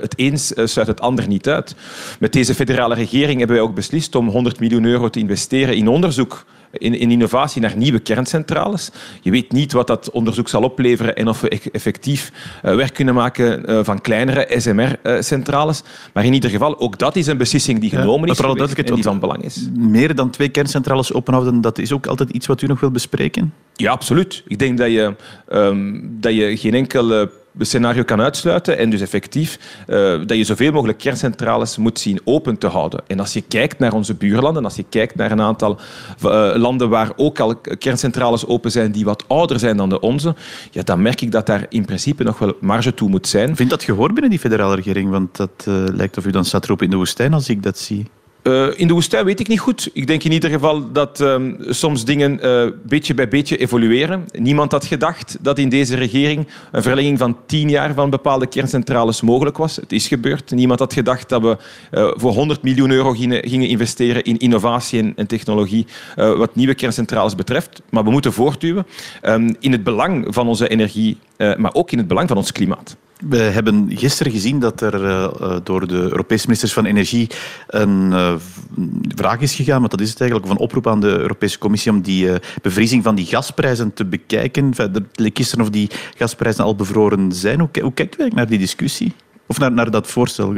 het 0.00 0.19
eens 0.19 0.53
sluit 0.55 0.89
het 0.89 1.00
ander 1.00 1.29
niet 1.29 1.49
uit. 1.49 1.75
Met 2.19 2.33
deze 2.33 2.55
federale 2.55 2.94
regering 2.94 3.39
hebben 3.39 3.56
wij 3.56 3.65
ook 3.65 3.75
beslist 3.75 4.15
om 4.15 4.29
100 4.29 4.61
miljoen 4.61 4.85
euro 4.85 5.11
te 5.11 5.19
investeren 5.19 5.77
in 5.77 5.89
onderzoek 5.89 6.44
in, 6.73 6.95
in, 6.95 7.11
innovatie 7.11 7.61
naar 7.61 7.77
nieuwe 7.77 7.99
kerncentrales. 7.99 8.91
Je 9.21 9.31
weet 9.31 9.53
niet 9.53 9.73
wat 9.73 9.87
dat 9.87 10.11
onderzoek 10.11 10.49
zal 10.49 10.63
opleveren 10.63 11.17
en 11.17 11.29
of 11.29 11.41
we 11.41 11.49
effectief 11.73 12.33
uh, 12.65 12.75
werk 12.75 12.95
kunnen 12.95 13.15
maken 13.15 13.71
uh, 13.71 13.81
van 13.83 14.01
kleinere 14.01 14.61
SMR-centrales. 14.61 15.83
Maar 16.13 16.25
in 16.25 16.33
ieder 16.33 16.51
geval, 16.51 16.81
ook 16.81 16.99
dat 16.99 17.17
is 17.17 17.27
een 17.27 17.37
beslissing 17.37 17.81
die 17.81 17.91
genomen 17.91 18.27
ja, 18.27 18.33
is 18.33 18.39
geweest 18.39 18.79
en 18.79 18.95
die 18.95 19.05
van 19.05 19.21
belang 19.21 19.43
is. 19.43 19.69
Meer 19.75 20.15
dan 20.15 20.31
twee 20.31 20.49
kerncentrales 20.49 21.13
openhouden, 21.13 21.61
dat 21.61 21.79
is 21.79 21.93
ook 21.93 22.07
altijd 22.07 22.31
iets 22.31 22.47
wat 22.47 22.63
u 22.63 22.67
nog 22.67 22.81
wil 22.81 22.91
bespreken? 22.91 23.55
Ja, 23.75 23.91
absoluut. 23.91 24.43
Ik 24.47 24.59
denk 24.59 24.79
dat 24.79 24.91
je, 24.91 25.15
um, 25.53 26.17
dat 26.21 26.35
je 26.35 26.57
geen 26.57 26.75
enkel 26.75 27.29
scenario 27.59 28.03
kan 28.03 28.21
uitsluiten 28.21 28.79
en 28.79 28.91
dus 28.91 29.01
effectief 29.01 29.59
uh, 29.89 29.97
dat 30.27 30.37
je 30.37 30.45
zoveel 30.45 30.73
mogelijk 30.73 30.99
kerncentrales 30.99 31.77
moet 31.77 31.99
zien 31.99 32.21
open 32.25 32.59
te 32.59 32.67
houden. 32.67 33.03
En 33.07 33.21
als 33.21 33.33
je 33.33 33.41
kijkt 33.41 33.79
naar 33.79 33.93
onze 33.93 34.15
buurlanden, 34.15 34.65
als 34.65 34.77
je 34.77 34.85
kijkt 34.89 35.15
naar 35.15 35.31
een 35.31 35.41
aantal 35.41 35.79
uh, 36.25 36.53
landen 36.55 36.89
waar 36.89 37.13
ook 37.17 37.41
al 37.41 37.57
kerncentrales 37.57 38.47
open 38.47 38.71
zijn 38.71 38.93
die 38.93 39.05
wat 39.05 39.25
ouder 39.29 39.59
zijn 39.59 39.77
dan 39.77 39.89
de 39.89 40.01
onze, 40.01 40.35
ja, 40.71 40.83
dan 40.83 41.03
merk 41.03 41.21
ik 41.21 41.33
dat 41.33 41.47
daar 41.47 41.67
in 41.69 41.85
principe 41.85 42.25
nog 42.25 42.39
wel 42.39 42.57
marge 42.61 42.95
toe 42.95 43.09
moet 43.09 43.29
zijn. 43.29 43.57
Vindt 43.57 43.73
dat 43.73 43.83
gehoord 43.83 44.13
binnen 44.13 44.31
die 44.31 44.39
federale 44.39 44.75
regering? 44.75 45.11
Want 45.11 45.37
dat 45.37 45.65
uh, 45.69 45.75
lijkt 45.93 46.19
of 46.19 46.27
u 46.27 46.31
dan 46.31 46.45
staat 46.45 46.65
erop 46.65 46.83
in 46.83 46.91
de 46.91 46.97
woestijn 46.97 47.35
als 47.35 47.49
ik 47.49 47.63
dat 47.63 47.79
zie. 47.79 48.07
Uh, 48.43 48.67
in 48.75 48.87
de 48.87 48.93
woestijn 48.93 49.25
weet 49.25 49.41
ik 49.41 49.49
niet 49.49 49.61
goed. 49.61 49.91
Ik 49.93 50.06
denk 50.06 50.23
in 50.23 50.33
ieder 50.33 50.50
geval 50.50 50.93
dat 50.93 51.21
um, 51.21 51.56
soms 51.69 52.05
dingen 52.05 52.47
uh, 52.47 52.67
beetje 52.83 53.15
bij 53.15 53.29
beetje 53.29 53.56
evolueren. 53.56 54.25
Niemand 54.33 54.73
had 54.73 54.85
gedacht 54.85 55.37
dat 55.41 55.59
in 55.59 55.69
deze 55.69 55.97
regering 55.97 56.49
een 56.73 56.83
verlenging 56.83 57.19
van 57.19 57.37
tien 57.47 57.71
jaar 57.71 57.94
van 57.94 58.11
bepaalde 58.11 58.47
kerncentrales 58.47 59.21
mogelijk 59.21 59.56
was. 59.56 59.77
Het 59.77 59.93
is 59.93 60.09
gebeurd. 60.09 60.50
Niemand 60.50 60.79
had 60.79 60.93
gedacht 60.93 61.29
dat 61.29 61.43
we 61.43 61.56
uh, 61.93 62.11
voor 62.15 62.33
100 62.33 62.62
miljoen 62.62 62.91
euro 62.91 63.12
gingen, 63.12 63.49
gingen 63.49 63.69
investeren 63.69 64.23
in 64.23 64.39
innovatie 64.39 65.12
en, 65.17 65.27
technologie 65.27 65.87
wat 66.15 66.55
nieuwe 66.55 66.75
kerncentrales 66.75 67.35
betreft. 67.35 67.82
Maar 67.91 68.05
we 68.05 68.11
moeten 68.11 68.32
voortduwen 68.32 68.87
um, 69.22 69.56
in 69.61 69.72
het 69.72 69.84
belang 69.84 70.27
van 70.29 70.49
onze 70.49 70.69
energie, 70.69 71.19
maar 71.37 71.75
ook 71.75 71.91
in 71.91 71.99
het 71.99 72.08
belang 72.08 72.29
van 72.29 72.37
ons 72.37 72.53
klimaat. 72.53 72.96
We 73.29 73.36
hebben 73.36 73.91
gisteren 73.96 74.32
gezien 74.32 74.58
dat 74.58 74.81
er 74.81 75.05
uh, 75.05 75.56
door 75.62 75.86
de 75.86 75.94
Europese 75.94 76.44
ministers 76.44 76.72
van 76.72 76.84
Energie 76.84 77.31
een 77.69 78.10
uh, 78.10 78.34
vraag 79.14 79.41
is 79.41 79.55
gegaan, 79.55 79.79
want 79.79 79.91
dat 79.91 80.00
is 80.00 80.10
het 80.10 80.20
eigenlijk, 80.20 80.50
een 80.50 80.58
oproep 80.58 80.86
aan 80.86 81.00
de 81.00 81.19
Europese 81.19 81.58
Commissie 81.58 81.93
om 81.93 82.00
die 82.02 82.31
bevriezing 82.62 83.02
van 83.02 83.14
die 83.14 83.26
gasprijzen 83.26 83.93
te 83.93 84.05
bekijken. 84.05 84.72
Het 84.76 85.00
leek 85.12 85.36
gisteren 85.36 85.64
of 85.64 85.70
die 85.70 85.91
gasprijzen 86.17 86.64
al 86.64 86.76
bevroren 86.76 87.32
zijn. 87.32 87.58
Hoe, 87.58 87.69
hoe 87.72 87.93
kijkt 87.93 88.14
u 88.14 88.19
eigenlijk 88.19 88.34
naar 88.34 88.46
die 88.46 88.58
discussie? 88.58 89.12
Of 89.46 89.58
naar, 89.58 89.72
naar 89.72 89.91
dat 89.91 90.06
voorstel? 90.06 90.55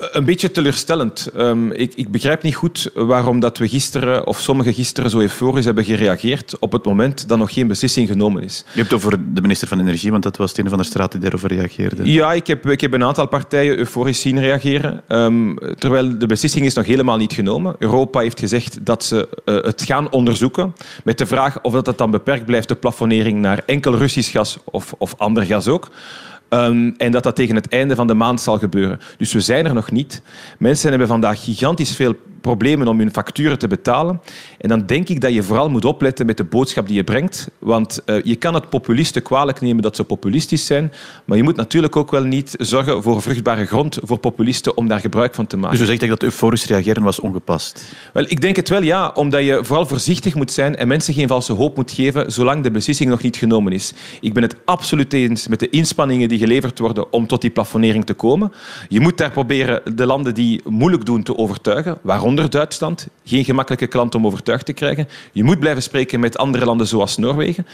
Een 0.00 0.24
beetje 0.24 0.50
teleurstellend. 0.50 1.30
Um, 1.36 1.72
ik, 1.72 1.92
ik, 1.94 2.10
begrijp 2.10 2.42
niet 2.42 2.54
goed 2.54 2.90
waarom 2.94 3.40
dat 3.40 3.58
we 3.58 3.68
gisteren, 3.68 4.26
of 4.26 4.40
sommigen 4.40 4.74
gisteren, 4.74 5.10
zo 5.10 5.18
euforisch 5.18 5.64
hebben 5.64 5.84
gereageerd 5.84 6.58
op 6.58 6.72
het 6.72 6.84
moment 6.84 7.28
dat 7.28 7.38
nog 7.38 7.52
geen 7.52 7.66
beslissing 7.66 8.08
genomen 8.08 8.42
is. 8.42 8.64
Je 8.72 8.78
hebt 8.78 8.90
het 8.90 9.04
over 9.04 9.34
de 9.34 9.40
minister 9.40 9.68
van 9.68 9.80
Energie, 9.80 10.10
want 10.10 10.22
dat 10.22 10.36
was 10.36 10.50
Stene 10.50 10.68
van 10.68 10.78
der 10.78 10.86
Straat 10.86 11.12
die 11.12 11.20
daarover 11.20 11.48
reageerde. 11.48 12.12
Ja, 12.12 12.32
ik 12.32 12.46
heb, 12.46 12.68
ik 12.68 12.80
heb 12.80 12.92
een 12.92 13.04
aantal 13.04 13.28
partijen 13.28 13.78
euforisch 13.78 14.20
zien 14.20 14.40
reageren. 14.40 15.02
Um, 15.08 15.58
terwijl 15.78 16.18
de 16.18 16.26
beslissing 16.26 16.66
is 16.66 16.74
nog 16.74 16.86
helemaal 16.86 17.16
niet 17.16 17.32
genomen. 17.32 17.74
Europa 17.78 18.20
heeft 18.20 18.38
gezegd 18.40 18.78
dat 18.86 19.04
ze 19.04 19.28
uh, 19.44 19.54
het 19.62 19.82
gaan 19.82 20.10
onderzoeken. 20.10 20.74
Met 21.04 21.18
de 21.18 21.26
vraag 21.26 21.60
of 21.62 21.72
dat, 21.72 21.84
dat 21.84 21.98
dan 21.98 22.10
beperkt 22.10 22.44
blijft, 22.44 22.68
de 22.68 22.74
plafonnering 22.74 23.38
naar 23.38 23.62
enkel 23.66 23.96
Russisch 23.96 24.32
gas 24.32 24.58
of, 24.64 24.94
of 24.98 25.14
ander 25.16 25.44
gas 25.44 25.68
ook. 25.68 25.88
Um, 26.50 26.94
en 26.96 27.12
dat 27.12 27.22
dat 27.22 27.36
tegen 27.36 27.54
het 27.54 27.68
einde 27.68 27.94
van 27.94 28.06
de 28.06 28.14
maand 28.14 28.40
zal 28.40 28.58
gebeuren. 28.58 29.00
Dus 29.18 29.32
we 29.32 29.40
zijn 29.40 29.66
er 29.66 29.74
nog 29.74 29.90
niet. 29.90 30.22
Mensen 30.58 30.90
hebben 30.90 31.08
vandaag 31.08 31.44
gigantisch 31.44 31.96
veel 31.96 32.14
problemen 32.40 32.88
om 32.88 32.98
hun 32.98 33.12
facturen 33.12 33.58
te 33.58 33.68
betalen. 33.68 34.20
En 34.58 34.68
dan 34.68 34.86
denk 34.86 35.08
ik 35.08 35.20
dat 35.20 35.34
je 35.34 35.42
vooral 35.42 35.70
moet 35.70 35.84
opletten 35.84 36.26
met 36.26 36.36
de 36.36 36.44
boodschap 36.44 36.86
die 36.86 36.96
je 36.96 37.04
brengt. 37.04 37.50
Want 37.58 38.02
uh, 38.06 38.22
je 38.22 38.36
kan 38.36 38.54
het 38.54 38.68
populisten 38.68 39.22
kwalijk 39.22 39.60
nemen 39.60 39.82
dat 39.82 39.96
ze 39.96 40.04
populistisch 40.04 40.66
zijn, 40.66 40.92
maar 41.24 41.36
je 41.36 41.42
moet 41.42 41.56
natuurlijk 41.56 41.96
ook 41.96 42.10
wel 42.10 42.24
niet 42.24 42.54
zorgen 42.58 43.02
voor 43.02 43.22
vruchtbare 43.22 43.66
grond 43.66 43.98
voor 44.02 44.18
populisten 44.18 44.76
om 44.76 44.88
daar 44.88 45.00
gebruik 45.00 45.34
van 45.34 45.46
te 45.46 45.56
maken. 45.56 45.78
Dus 45.78 45.88
u 45.88 45.90
zegt 45.90 46.08
dat 46.08 46.22
euforisch 46.22 46.66
reageren 46.66 47.02
was 47.02 47.20
ongepast? 47.20 47.84
Wel, 48.12 48.24
ik 48.28 48.40
denk 48.40 48.56
het 48.56 48.68
wel, 48.68 48.82
ja. 48.82 49.10
Omdat 49.14 49.44
je 49.44 49.58
vooral 49.62 49.86
voorzichtig 49.86 50.34
moet 50.34 50.52
zijn 50.52 50.76
en 50.76 50.88
mensen 50.88 51.14
geen 51.14 51.28
valse 51.28 51.52
hoop 51.52 51.76
moet 51.76 51.90
geven 51.90 52.32
zolang 52.32 52.62
de 52.62 52.70
beslissing 52.70 53.10
nog 53.10 53.22
niet 53.22 53.36
genomen 53.36 53.72
is. 53.72 53.92
Ik 54.20 54.32
ben 54.32 54.42
het 54.42 54.56
absoluut 54.64 55.12
eens 55.12 55.48
met 55.48 55.60
de 55.60 55.70
inspanningen 55.70 56.28
die 56.28 56.38
geleverd 56.40 56.78
worden 56.78 57.12
om 57.12 57.26
tot 57.26 57.40
die 57.40 57.50
plafonnering 57.50 58.06
te 58.06 58.14
komen. 58.14 58.52
Je 58.88 59.00
moet 59.00 59.18
daar 59.18 59.30
proberen 59.30 59.96
de 59.96 60.06
landen 60.06 60.34
die 60.34 60.60
moeilijk 60.64 61.04
doen 61.04 61.22
te 61.22 61.36
overtuigen, 61.36 61.98
waaronder 62.02 62.50
Duitsland. 62.50 63.08
Geen 63.24 63.44
gemakkelijke 63.44 63.86
klant 63.86 64.14
om 64.14 64.26
overtuigd 64.26 64.66
te 64.66 64.72
krijgen. 64.72 65.08
Je 65.32 65.44
moet 65.44 65.58
blijven 65.58 65.82
spreken 65.82 66.20
met 66.20 66.38
andere 66.38 66.64
landen 66.64 66.86
zoals 66.86 67.16
Noorwegen. 67.16 67.66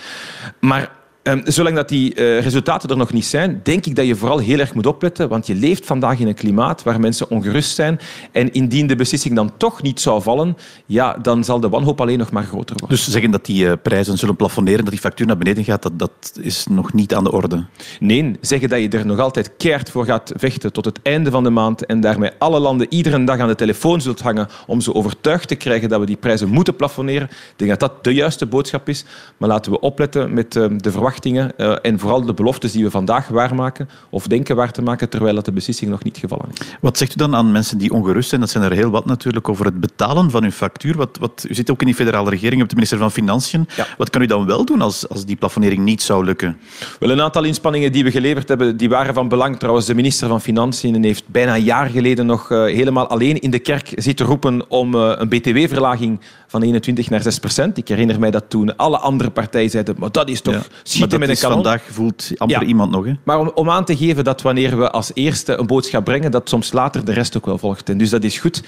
Maar 0.60 0.90
Um, 1.28 1.42
zolang 1.44 1.76
dat 1.76 1.88
die 1.88 2.14
uh, 2.14 2.40
resultaten 2.40 2.88
er 2.88 2.96
nog 2.96 3.12
niet 3.12 3.24
zijn, 3.24 3.60
denk 3.62 3.86
ik 3.86 3.96
dat 3.96 4.06
je 4.06 4.16
vooral 4.16 4.38
heel 4.38 4.58
erg 4.58 4.74
moet 4.74 4.86
opletten, 4.86 5.28
want 5.28 5.46
je 5.46 5.54
leeft 5.54 5.86
vandaag 5.86 6.18
in 6.18 6.26
een 6.26 6.34
klimaat 6.34 6.82
waar 6.82 7.00
mensen 7.00 7.30
ongerust 7.30 7.74
zijn. 7.74 8.00
En 8.32 8.52
indien 8.52 8.86
de 8.86 8.96
beslissing 8.96 9.34
dan 9.34 9.56
toch 9.56 9.82
niet 9.82 10.00
zou 10.00 10.22
vallen, 10.22 10.56
ja, 10.86 11.16
dan 11.22 11.44
zal 11.44 11.60
de 11.60 11.68
wanhoop 11.68 12.00
alleen 12.00 12.18
nog 12.18 12.30
maar 12.30 12.44
groter 12.44 12.76
worden. 12.78 12.96
Dus 12.96 13.10
zeggen 13.10 13.30
dat 13.30 13.44
die 13.44 13.64
uh, 13.64 13.72
prijzen 13.82 14.18
zullen 14.18 14.36
plafonneren, 14.36 14.80
dat 14.80 14.92
die 14.92 15.00
factuur 15.00 15.26
naar 15.26 15.36
beneden 15.36 15.64
gaat, 15.64 15.82
dat, 15.82 15.98
dat 15.98 16.38
is 16.40 16.66
nog 16.66 16.92
niet 16.92 17.14
aan 17.14 17.24
de 17.24 17.32
orde? 17.32 17.64
Nee, 18.00 18.36
zeggen 18.40 18.68
dat 18.68 18.80
je 18.80 18.88
er 18.88 19.06
nog 19.06 19.18
altijd 19.18 19.56
keihard 19.56 19.90
voor 19.90 20.04
gaat 20.04 20.32
vechten 20.36 20.72
tot 20.72 20.84
het 20.84 20.98
einde 21.02 21.30
van 21.30 21.44
de 21.44 21.50
maand 21.50 21.86
en 21.86 22.00
daarmee 22.00 22.30
alle 22.38 22.58
landen 22.58 22.86
iedere 22.90 23.24
dag 23.24 23.38
aan 23.38 23.48
de 23.48 23.54
telefoon 23.54 24.00
zult 24.00 24.20
hangen 24.20 24.48
om 24.66 24.80
ze 24.80 24.94
overtuigd 24.94 25.48
te 25.48 25.54
krijgen 25.54 25.88
dat 25.88 26.00
we 26.00 26.06
die 26.06 26.16
prijzen 26.16 26.48
moeten 26.48 26.76
plafonneren. 26.76 27.28
Ik 27.30 27.54
denk 27.56 27.70
dat 27.70 27.80
dat 27.80 28.04
de 28.04 28.14
juiste 28.14 28.46
boodschap 28.46 28.88
is. 28.88 29.04
Maar 29.36 29.48
laten 29.48 29.72
we 29.72 29.80
opletten 29.80 30.34
met 30.34 30.56
uh, 30.56 30.66
de 30.76 30.90
verwachting 30.90 31.14
uh, 31.24 31.76
en 31.82 31.98
vooral 31.98 32.24
de 32.24 32.34
beloftes 32.34 32.72
die 32.72 32.84
we 32.84 32.90
vandaag 32.90 33.28
waarmaken 33.28 33.88
of 34.10 34.26
denken 34.26 34.56
waar 34.56 34.72
te 34.72 34.82
maken, 34.82 35.08
terwijl 35.08 35.34
dat 35.34 35.44
de 35.44 35.52
beslissing 35.52 35.90
nog 35.90 36.02
niet 36.02 36.16
gevallen 36.16 36.46
is. 36.52 36.66
Wat 36.80 36.98
zegt 36.98 37.12
u 37.12 37.16
dan 37.16 37.34
aan 37.34 37.52
mensen 37.52 37.78
die 37.78 37.92
ongerust 37.92 38.28
zijn? 38.28 38.40
Dat 38.40 38.50
zijn 38.50 38.64
er 38.64 38.72
heel 38.72 38.90
wat 38.90 39.06
natuurlijk 39.06 39.48
over 39.48 39.64
het 39.64 39.80
betalen 39.80 40.30
van 40.30 40.44
uw 40.44 40.50
factuur. 40.50 40.96
Wat, 40.96 41.18
wat, 41.20 41.46
u 41.48 41.54
zit 41.54 41.70
ook 41.70 41.80
in 41.80 41.86
die 41.86 41.94
federale 41.94 42.30
regering, 42.30 42.54
u 42.54 42.58
hebt 42.58 42.70
de 42.70 42.74
minister 42.74 42.98
van 42.98 43.10
Financiën. 43.10 43.68
Ja. 43.76 43.86
Wat 43.98 44.10
kan 44.10 44.22
u 44.22 44.26
dan 44.26 44.46
wel 44.46 44.64
doen 44.64 44.82
als, 44.82 45.08
als 45.08 45.24
die 45.24 45.36
plafonnering 45.36 45.84
niet 45.84 46.02
zou 46.02 46.24
lukken? 46.24 46.58
Wel, 46.98 47.10
een 47.10 47.20
aantal 47.20 47.44
inspanningen 47.44 47.92
die 47.92 48.04
we 48.04 48.10
geleverd 48.10 48.48
hebben, 48.48 48.76
die 48.76 48.88
waren 48.88 49.14
van 49.14 49.28
belang. 49.28 49.58
Trouwens, 49.58 49.86
de 49.86 49.94
minister 49.94 50.28
van 50.28 50.40
Financiën 50.40 51.04
heeft 51.04 51.28
bijna 51.28 51.54
een 51.54 51.62
jaar 51.62 51.88
geleden 51.88 52.26
nog 52.26 52.50
uh, 52.50 52.64
helemaal 52.64 53.06
alleen 53.06 53.38
in 53.40 53.50
de 53.50 53.58
kerk 53.58 53.92
zitten 53.94 54.26
roepen 54.26 54.70
om 54.70 54.94
uh, 54.94 55.12
een 55.16 55.28
btw-verlaging 55.28 56.20
van 56.46 56.62
21 56.62 57.10
naar 57.10 57.22
6 57.22 57.38
procent. 57.38 57.78
Ik 57.78 57.88
herinner 57.88 58.18
mij 58.18 58.30
dat 58.30 58.44
toen 58.48 58.76
alle 58.76 58.98
andere 58.98 59.30
partijen 59.30 59.70
zeiden, 59.70 59.94
maar 59.98 60.12
dat 60.12 60.28
is 60.28 60.40
toch 60.40 60.54
ja, 60.82 61.05
schieten 61.08 61.28
met 61.28 61.36
een 61.36 61.48
kanon. 61.48 61.64
vandaag 61.64 61.82
voelt 61.90 62.30
amper 62.36 62.60
ja. 62.60 62.66
iemand 62.66 62.90
nog. 62.90 63.04
Hè? 63.04 63.12
Maar 63.24 63.38
om, 63.38 63.50
om, 63.54 63.70
aan 63.70 63.84
te 63.84 63.96
geven 63.96 64.24
dat 64.24 64.42
wanneer 64.42 64.78
we 64.78 64.90
als 64.90 65.10
eerste 65.14 65.58
een 65.58 65.66
boodschap 65.66 66.04
brengen, 66.04 66.30
dat 66.30 66.48
soms 66.48 66.72
later 66.72 67.04
de 67.04 67.12
rest 67.12 67.36
ook 67.36 67.46
wel 67.46 67.58
volgt. 67.58 67.88
En 67.88 67.98
dus 67.98 68.10
dat 68.10 68.24
is 68.24 68.38
goed. 68.38 68.62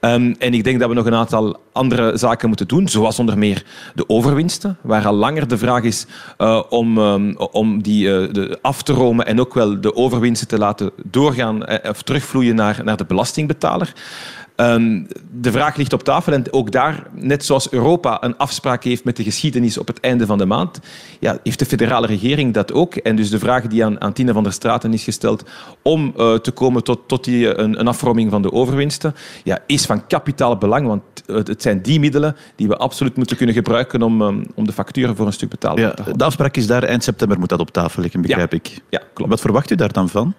Um, 0.00 0.34
en 0.38 0.54
ik 0.54 0.64
denk 0.64 0.80
dat 0.80 0.88
we 0.88 0.94
nog 0.94 1.06
een 1.06 1.14
aantal 1.14 1.56
andere 1.72 2.16
zaken 2.16 2.48
moeten 2.48 2.68
doen, 2.68 2.88
zoals 2.88 3.18
onder 3.18 3.38
meer 3.38 3.64
de 3.94 4.08
overwinsten, 4.08 4.76
waar 4.80 5.06
al 5.06 5.14
langer 5.14 5.48
de 5.48 5.58
vraag 5.58 5.82
is 5.82 6.06
uh, 6.38 6.62
om, 6.68 6.98
um, 6.98 7.36
om 7.36 7.82
die 7.82 8.06
uh, 8.06 8.32
de 8.32 8.58
af 8.62 8.82
te 8.82 8.92
romen 8.92 9.26
en 9.26 9.40
ook 9.40 9.54
wel 9.54 9.80
de 9.80 9.94
overwinsten 9.94 10.48
te 10.48 10.58
laten 10.58 10.90
doorgaan 11.02 11.70
uh, 11.70 11.78
of 11.88 12.02
terugvloeien 12.02 12.54
naar, 12.54 12.80
naar 12.84 12.96
de 12.96 13.04
belastingbetaler. 13.04 13.92
Um, 14.56 15.06
de 15.40 15.52
vraag 15.52 15.76
ligt 15.76 15.92
op 15.92 16.02
tafel 16.02 16.32
en 16.32 16.52
ook 16.52 16.70
daar, 16.70 17.06
net 17.12 17.44
zoals 17.44 17.70
Europa 17.70 18.22
een 18.22 18.36
afspraak 18.36 18.84
heeft 18.84 19.04
met 19.04 19.16
de 19.16 19.22
geschiedenis 19.22 19.78
op 19.78 19.86
het 19.86 20.00
einde 20.00 20.26
van 20.26 20.38
de 20.38 20.46
maand, 20.46 20.80
ja, 21.20 21.38
heeft 21.42 21.58
de 21.58 21.64
federale 21.64 22.06
regering 22.06 22.54
dat 22.54 22.72
ook. 22.72 22.94
En 22.94 23.16
dus 23.16 23.30
de 23.30 23.38
vraag 23.38 23.66
die 23.66 23.84
aan, 23.84 24.00
aan 24.00 24.12
Tine 24.12 24.32
van 24.32 24.42
der 24.42 24.52
Straten 24.52 24.92
is 24.92 25.04
gesteld 25.04 25.44
om 25.82 26.14
uh, 26.16 26.34
te 26.34 26.50
komen 26.50 26.84
tot, 26.84 27.00
tot 27.06 27.24
die, 27.24 27.58
een, 27.58 27.80
een 27.80 27.88
afroming 27.88 28.30
van 28.30 28.42
de 28.42 28.52
overwinsten, 28.52 29.14
ja, 29.44 29.58
is 29.66 29.86
van 29.86 30.06
kapitaal 30.06 30.56
belang, 30.56 30.86
want 30.86 31.02
het, 31.26 31.62
zijn 31.62 31.82
die 31.82 32.00
middelen 32.00 32.36
die 32.56 32.68
we 32.68 32.76
absoluut 32.76 33.16
moeten 33.16 33.36
kunnen 33.36 33.54
gebruiken 33.54 34.02
om, 34.02 34.22
um, 34.22 34.46
om 34.54 34.66
de 34.66 34.72
facturen 34.72 35.16
voor 35.16 35.26
een 35.26 35.32
stuk 35.32 35.48
betaalbaar 35.48 35.84
ja, 35.84 35.90
te 35.90 35.96
houden. 35.96 36.18
De 36.18 36.24
afspraak 36.24 36.56
is 36.56 36.66
daar 36.66 36.82
eind 36.82 37.04
september 37.04 37.38
moet 37.38 37.48
dat 37.48 37.60
op 37.60 37.70
tafel 37.70 38.02
liggen, 38.02 38.20
begrijp 38.20 38.52
ja. 38.52 38.58
ik. 38.58 38.78
Ja, 38.88 39.00
klopt. 39.12 39.30
Wat 39.30 39.40
verwacht 39.40 39.70
u 39.70 39.74
daar 39.74 39.92
dan 39.92 40.08
van? 40.08 40.34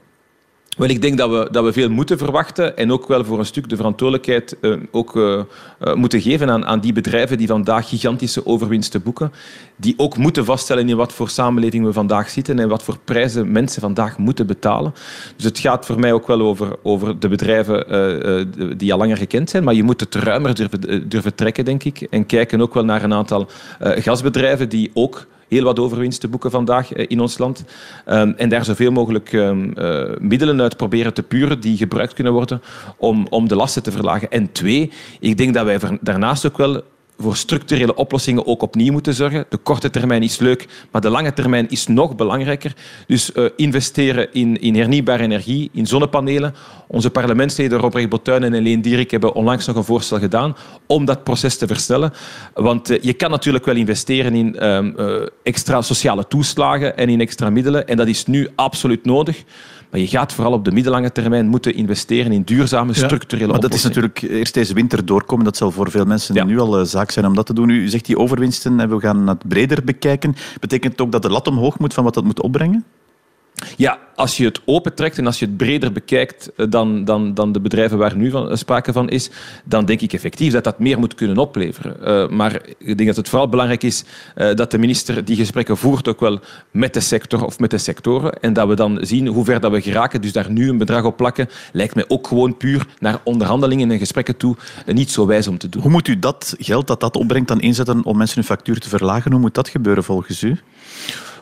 Wel, 0.75 0.89
ik 0.89 1.01
denk 1.01 1.17
dat 1.17 1.29
we, 1.29 1.47
dat 1.51 1.63
we 1.63 1.73
veel 1.73 1.89
moeten 1.89 2.17
verwachten 2.17 2.77
en 2.77 2.91
ook 2.91 3.07
wel 3.07 3.25
voor 3.25 3.39
een 3.39 3.45
stuk 3.45 3.69
de 3.69 3.75
verantwoordelijkheid 3.75 4.57
uh, 4.61 4.77
ook, 4.91 5.15
uh, 5.15 5.41
uh, 5.81 5.93
moeten 5.93 6.21
geven 6.21 6.49
aan, 6.49 6.65
aan 6.65 6.79
die 6.79 6.93
bedrijven 6.93 7.37
die 7.37 7.47
vandaag 7.47 7.89
gigantische 7.89 8.45
overwinsten 8.45 9.03
boeken, 9.03 9.31
die 9.75 9.93
ook 9.97 10.17
moeten 10.17 10.45
vaststellen 10.45 10.89
in 10.89 10.95
wat 10.95 11.13
voor 11.13 11.29
samenleving 11.29 11.85
we 11.85 11.93
vandaag 11.93 12.29
zitten 12.29 12.59
en 12.59 12.69
wat 12.69 12.83
voor 12.83 12.97
prijzen 13.03 13.51
mensen 13.51 13.81
vandaag 13.81 14.17
moeten 14.17 14.47
betalen. 14.47 14.93
Dus 15.35 15.45
het 15.45 15.59
gaat 15.59 15.85
voor 15.85 15.99
mij 15.99 16.13
ook 16.13 16.27
wel 16.27 16.41
over, 16.41 16.75
over 16.83 17.19
de 17.19 17.27
bedrijven 17.27 18.77
die 18.77 18.93
al 18.93 18.99
langer 18.99 19.17
gekend 19.17 19.49
zijn, 19.49 19.63
maar 19.63 19.73
je 19.73 19.83
moet 19.83 19.99
het 19.99 20.15
ruimer 20.15 20.55
durven, 20.55 21.09
durven 21.09 21.35
trekken, 21.35 21.65
denk 21.65 21.83
ik, 21.83 22.01
en 22.09 22.25
kijken 22.25 22.61
ook 22.61 22.73
wel 22.73 22.85
naar 22.85 23.03
een 23.03 23.13
aantal 23.13 23.47
gasbedrijven 23.79 24.69
die 24.69 24.91
ook 24.93 25.25
heel 25.47 25.63
wat 25.63 25.79
overwinst 25.79 26.21
te 26.21 26.27
boeken 26.27 26.51
vandaag 26.51 26.93
in 26.93 27.19
ons 27.19 27.37
land. 27.37 27.63
Um, 28.07 28.33
en 28.37 28.49
daar 28.49 28.65
zoveel 28.65 28.91
mogelijk 28.91 29.33
um, 29.33 29.73
uh, 29.77 30.03
middelen 30.19 30.61
uit 30.61 30.77
proberen 30.77 31.13
te 31.13 31.23
puren 31.23 31.59
die 31.59 31.77
gebruikt 31.77 32.13
kunnen 32.13 32.33
worden 32.33 32.61
om, 32.97 33.27
om 33.29 33.47
de 33.47 33.55
lasten 33.55 33.83
te 33.83 33.91
verlagen. 33.91 34.31
En 34.31 34.51
twee, 34.51 34.91
ik 35.19 35.37
denk 35.37 35.53
dat 35.53 35.65
wij 35.65 35.79
daarnaast 36.01 36.45
ook 36.45 36.57
wel 36.57 36.83
voor 37.17 37.35
structurele 37.35 37.95
oplossingen 37.95 38.47
ook 38.47 38.61
opnieuw 38.61 38.91
moeten 38.91 39.13
zorgen. 39.13 39.45
De 39.49 39.57
korte 39.57 39.89
termijn 39.89 40.23
is 40.23 40.37
leuk, 40.37 40.67
maar 40.91 41.01
de 41.01 41.09
lange 41.09 41.33
termijn 41.33 41.69
is 41.69 41.87
nog 41.87 42.15
belangrijker. 42.15 42.73
Dus 43.07 43.31
uh, 43.33 43.49
investeren 43.55 44.33
in, 44.33 44.61
in 44.61 44.75
hernieuwbare 44.75 45.23
energie, 45.23 45.69
in 45.73 45.87
zonnepanelen. 45.87 46.53
Onze 46.87 47.09
parlementsleden 47.09 47.79
Robert 47.79 48.09
Botuin 48.09 48.43
en 48.43 48.53
Helene 48.53 48.81
Dierik 48.81 49.11
hebben 49.11 49.33
onlangs 49.33 49.65
nog 49.65 49.75
een 49.75 49.83
voorstel 49.83 50.19
gedaan 50.19 50.55
om 50.85 51.05
dat 51.05 51.23
proces 51.23 51.57
te 51.57 51.67
versnellen. 51.67 52.13
Want 52.53 52.91
uh, 52.91 52.97
je 53.01 53.13
kan 53.13 53.29
natuurlijk 53.29 53.65
wel 53.65 53.75
investeren 53.75 54.33
in 54.33 54.55
uh, 54.59 55.25
extra 55.43 55.81
sociale 55.81 56.27
toeslagen 56.27 56.97
en 56.97 57.09
in 57.09 57.21
extra 57.21 57.49
middelen. 57.49 57.87
En 57.87 57.97
dat 57.97 58.07
is 58.07 58.25
nu 58.25 58.47
absoluut 58.55 59.05
nodig. 59.05 59.43
Maar 59.91 59.99
je 59.99 60.07
gaat 60.07 60.33
vooral 60.33 60.53
op 60.53 60.65
de 60.65 60.71
middellange 60.71 61.11
termijn 61.11 61.47
moeten 61.47 61.75
investeren 61.75 62.31
in 62.31 62.43
duurzame 62.43 62.93
structurele 62.93 63.45
ja, 63.45 63.51
Maar 63.51 63.61
dat 63.61 63.73
is 63.73 63.83
natuurlijk 63.83 64.21
eerst 64.21 64.53
deze 64.53 64.73
winter 64.73 65.05
doorkomen. 65.05 65.45
Dat 65.45 65.57
zal 65.57 65.71
voor 65.71 65.91
veel 65.91 66.05
mensen 66.05 66.35
ja. 66.35 66.43
nu 66.43 66.59
al 66.59 66.79
uh, 66.79 66.85
zaak 66.85 67.11
zijn 67.11 67.25
om 67.25 67.35
dat 67.35 67.45
te 67.45 67.53
doen. 67.53 67.69
U 67.69 67.87
zegt 67.87 68.05
die 68.05 68.17
overwinsten 68.17 68.79
en 68.79 68.89
we 68.89 68.99
gaan 68.99 69.27
het 69.27 69.47
breder 69.47 69.83
bekijken. 69.83 70.35
Betekent 70.59 70.91
het 70.91 71.01
ook 71.01 71.11
dat 71.11 71.21
de 71.21 71.29
lat 71.29 71.47
omhoog 71.47 71.79
moet 71.79 71.93
van 71.93 72.03
wat 72.03 72.13
dat 72.13 72.23
moet 72.23 72.41
opbrengen? 72.41 72.85
Ja, 73.77 73.99
als 74.15 74.37
je 74.37 74.45
het 74.45 74.61
opentrekt 74.65 75.17
en 75.17 75.25
als 75.25 75.39
je 75.39 75.45
het 75.45 75.57
breder 75.57 75.91
bekijkt 75.91 76.51
dan, 76.69 77.05
dan, 77.05 77.33
dan 77.33 77.51
de 77.51 77.59
bedrijven 77.59 77.97
waar 77.97 78.15
nu 78.15 78.29
van, 78.29 78.57
sprake 78.57 78.93
van 78.93 79.09
is, 79.09 79.29
dan 79.63 79.85
denk 79.85 80.01
ik 80.01 80.13
effectief 80.13 80.53
dat 80.53 80.63
dat 80.63 80.79
meer 80.79 80.99
moet 80.99 81.15
kunnen 81.15 81.37
opleveren. 81.37 81.97
Uh, 82.01 82.37
maar 82.37 82.61
ik 82.77 82.97
denk 82.97 83.05
dat 83.05 83.15
het 83.15 83.29
vooral 83.29 83.49
belangrijk 83.49 83.83
is 83.83 84.03
dat 84.55 84.71
de 84.71 84.77
minister 84.77 85.25
die 85.25 85.35
gesprekken 85.35 85.77
voert 85.77 86.07
ook 86.07 86.19
wel 86.19 86.39
met 86.71 86.93
de 86.93 86.99
sector 86.99 87.45
of 87.45 87.59
met 87.59 87.71
de 87.71 87.77
sectoren 87.77 88.33
en 88.33 88.53
dat 88.53 88.67
we 88.67 88.75
dan 88.75 88.97
zien 89.01 89.27
hoe 89.27 89.45
ver 89.45 89.59
dat 89.59 89.71
we 89.71 89.81
geraken. 89.81 90.21
Dus 90.21 90.31
daar 90.31 90.51
nu 90.51 90.69
een 90.69 90.77
bedrag 90.77 91.03
op 91.03 91.17
plakken 91.17 91.49
lijkt 91.71 91.95
mij 91.95 92.05
ook 92.07 92.27
gewoon 92.27 92.57
puur 92.57 92.85
naar 92.99 93.19
onderhandelingen 93.23 93.91
en 93.91 93.97
gesprekken 93.97 94.37
toe 94.37 94.55
niet 94.85 95.11
zo 95.11 95.25
wijs 95.25 95.47
om 95.47 95.57
te 95.57 95.69
doen. 95.69 95.81
Hoe 95.81 95.91
moet 95.91 96.07
u 96.07 96.19
dat 96.19 96.55
geld 96.57 96.87
dat 96.87 96.99
dat 96.99 97.15
opbrengt 97.15 97.47
dan 97.47 97.61
inzetten 97.61 98.03
om 98.03 98.17
mensen 98.17 98.35
hun 98.35 98.45
factuur 98.45 98.79
te 98.79 98.89
verlagen? 98.89 99.31
Hoe 99.31 99.41
moet 99.41 99.53
dat 99.53 99.69
gebeuren 99.69 100.03
volgens 100.03 100.41
u? 100.43 100.57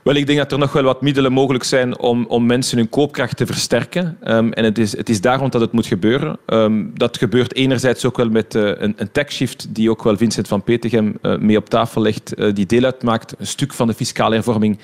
Wel, 0.03 0.15
ik 0.15 0.27
denk 0.27 0.37
dat 0.37 0.51
er 0.51 0.57
nog 0.57 0.71
wel 0.71 0.83
wat 0.83 1.01
middelen 1.01 1.31
mogelijk 1.31 1.63
zijn 1.63 1.99
om, 1.99 2.25
om 2.25 2.45
mensen 2.45 2.77
hun 2.77 2.89
koopkracht 2.89 3.37
te 3.37 3.45
versterken. 3.45 4.17
Um, 4.23 4.53
en 4.53 4.63
het 4.63 4.77
is, 4.77 4.97
het 4.97 5.09
is 5.09 5.21
daarom 5.21 5.49
dat 5.49 5.61
het 5.61 5.71
moet 5.71 5.85
gebeuren. 5.85 6.37
Um, 6.45 6.91
dat 6.93 7.17
gebeurt 7.17 7.55
enerzijds 7.55 8.05
ook 8.05 8.17
wel 8.17 8.29
met 8.29 8.55
uh, 8.55 8.71
een, 8.75 8.93
een 8.97 9.11
taxshift 9.11 9.75
die 9.75 9.89
ook 9.89 10.03
wel 10.03 10.17
Vincent 10.17 10.47
van 10.47 10.63
Petegem 10.63 11.17
uh, 11.21 11.37
mee 11.37 11.57
op 11.57 11.69
tafel 11.69 12.01
legt, 12.01 12.39
uh, 12.39 12.53
die 12.53 12.65
deel 12.65 12.83
uitmaakt, 12.83 13.35
een 13.39 13.47
stuk 13.47 13.73
van 13.73 13.87
de 13.87 13.93
fiscale 13.93 14.33
hervorming 14.33 14.79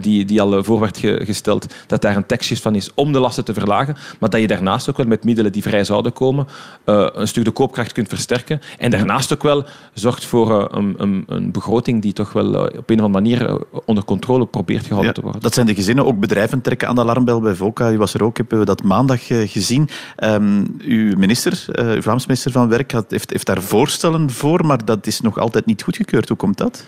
die, 0.00 0.24
die 0.24 0.40
al 0.40 0.64
voor 0.64 0.80
werd 0.80 0.98
ge, 0.98 1.20
gesteld, 1.24 1.74
dat 1.86 2.02
daar 2.02 2.16
een 2.16 2.26
taxshift 2.26 2.62
van 2.62 2.74
is 2.74 2.90
om 2.94 3.12
de 3.12 3.18
lasten 3.20 3.44
te 3.44 3.54
verlagen, 3.54 3.96
maar 4.20 4.30
dat 4.30 4.40
je 4.40 4.46
daarnaast 4.46 4.90
ook 4.90 4.96
wel 4.96 5.06
met 5.06 5.24
middelen 5.24 5.52
die 5.52 5.62
vrij 5.62 5.84
zouden 5.84 6.12
komen, 6.12 6.46
een 6.84 7.28
stuk 7.28 7.44
de 7.44 7.50
koopkracht 7.50 7.92
kunt 7.92 8.08
versterken. 8.08 8.60
En 8.78 8.90
daarnaast 8.90 9.32
ook 9.32 9.42
wel 9.42 9.64
zorgt 9.94 10.24
voor 10.24 10.74
een, 10.74 10.94
een, 10.96 11.24
een 11.26 11.50
begroting 11.50 12.02
die 12.02 12.12
toch 12.12 12.32
wel 12.32 12.54
op 12.54 12.90
een 12.90 12.98
of 12.98 13.04
andere 13.04 13.08
manier 13.08 13.58
onder 13.84 14.04
controle 14.04 14.16
controle 14.18 14.46
probeert 14.46 14.86
gehouden 14.86 15.06
ja, 15.06 15.12
te 15.12 15.20
worden. 15.20 15.40
Dat 15.40 15.54
zijn 15.54 15.66
de 15.66 15.74
gezinnen. 15.74 16.06
Ook 16.06 16.20
bedrijven 16.20 16.60
trekken 16.60 16.88
aan 16.88 16.94
de 16.94 17.00
alarmbel 17.00 17.40
bij 17.40 17.54
VOCA. 17.54 17.90
U 17.90 17.98
was 17.98 18.14
er 18.14 18.24
ook, 18.24 18.36
hebben 18.36 18.58
we 18.58 18.64
dat 18.64 18.82
maandag 18.82 19.30
uh, 19.30 19.48
gezien. 19.48 19.88
Um, 20.24 20.76
uw 20.80 21.16
minister, 21.16 21.64
uh, 21.72 21.90
uw 21.90 22.02
Vlaams 22.02 22.26
minister 22.26 22.52
van 22.52 22.68
Werk, 22.68 22.92
had, 22.92 23.10
heeft, 23.10 23.30
heeft 23.30 23.46
daar 23.46 23.62
voorstellen 23.62 24.30
voor, 24.30 24.66
maar 24.66 24.84
dat 24.84 25.06
is 25.06 25.20
nog 25.20 25.38
altijd 25.38 25.66
niet 25.66 25.82
goedgekeurd. 25.82 26.28
Hoe 26.28 26.36
komt 26.36 26.58
dat? 26.58 26.84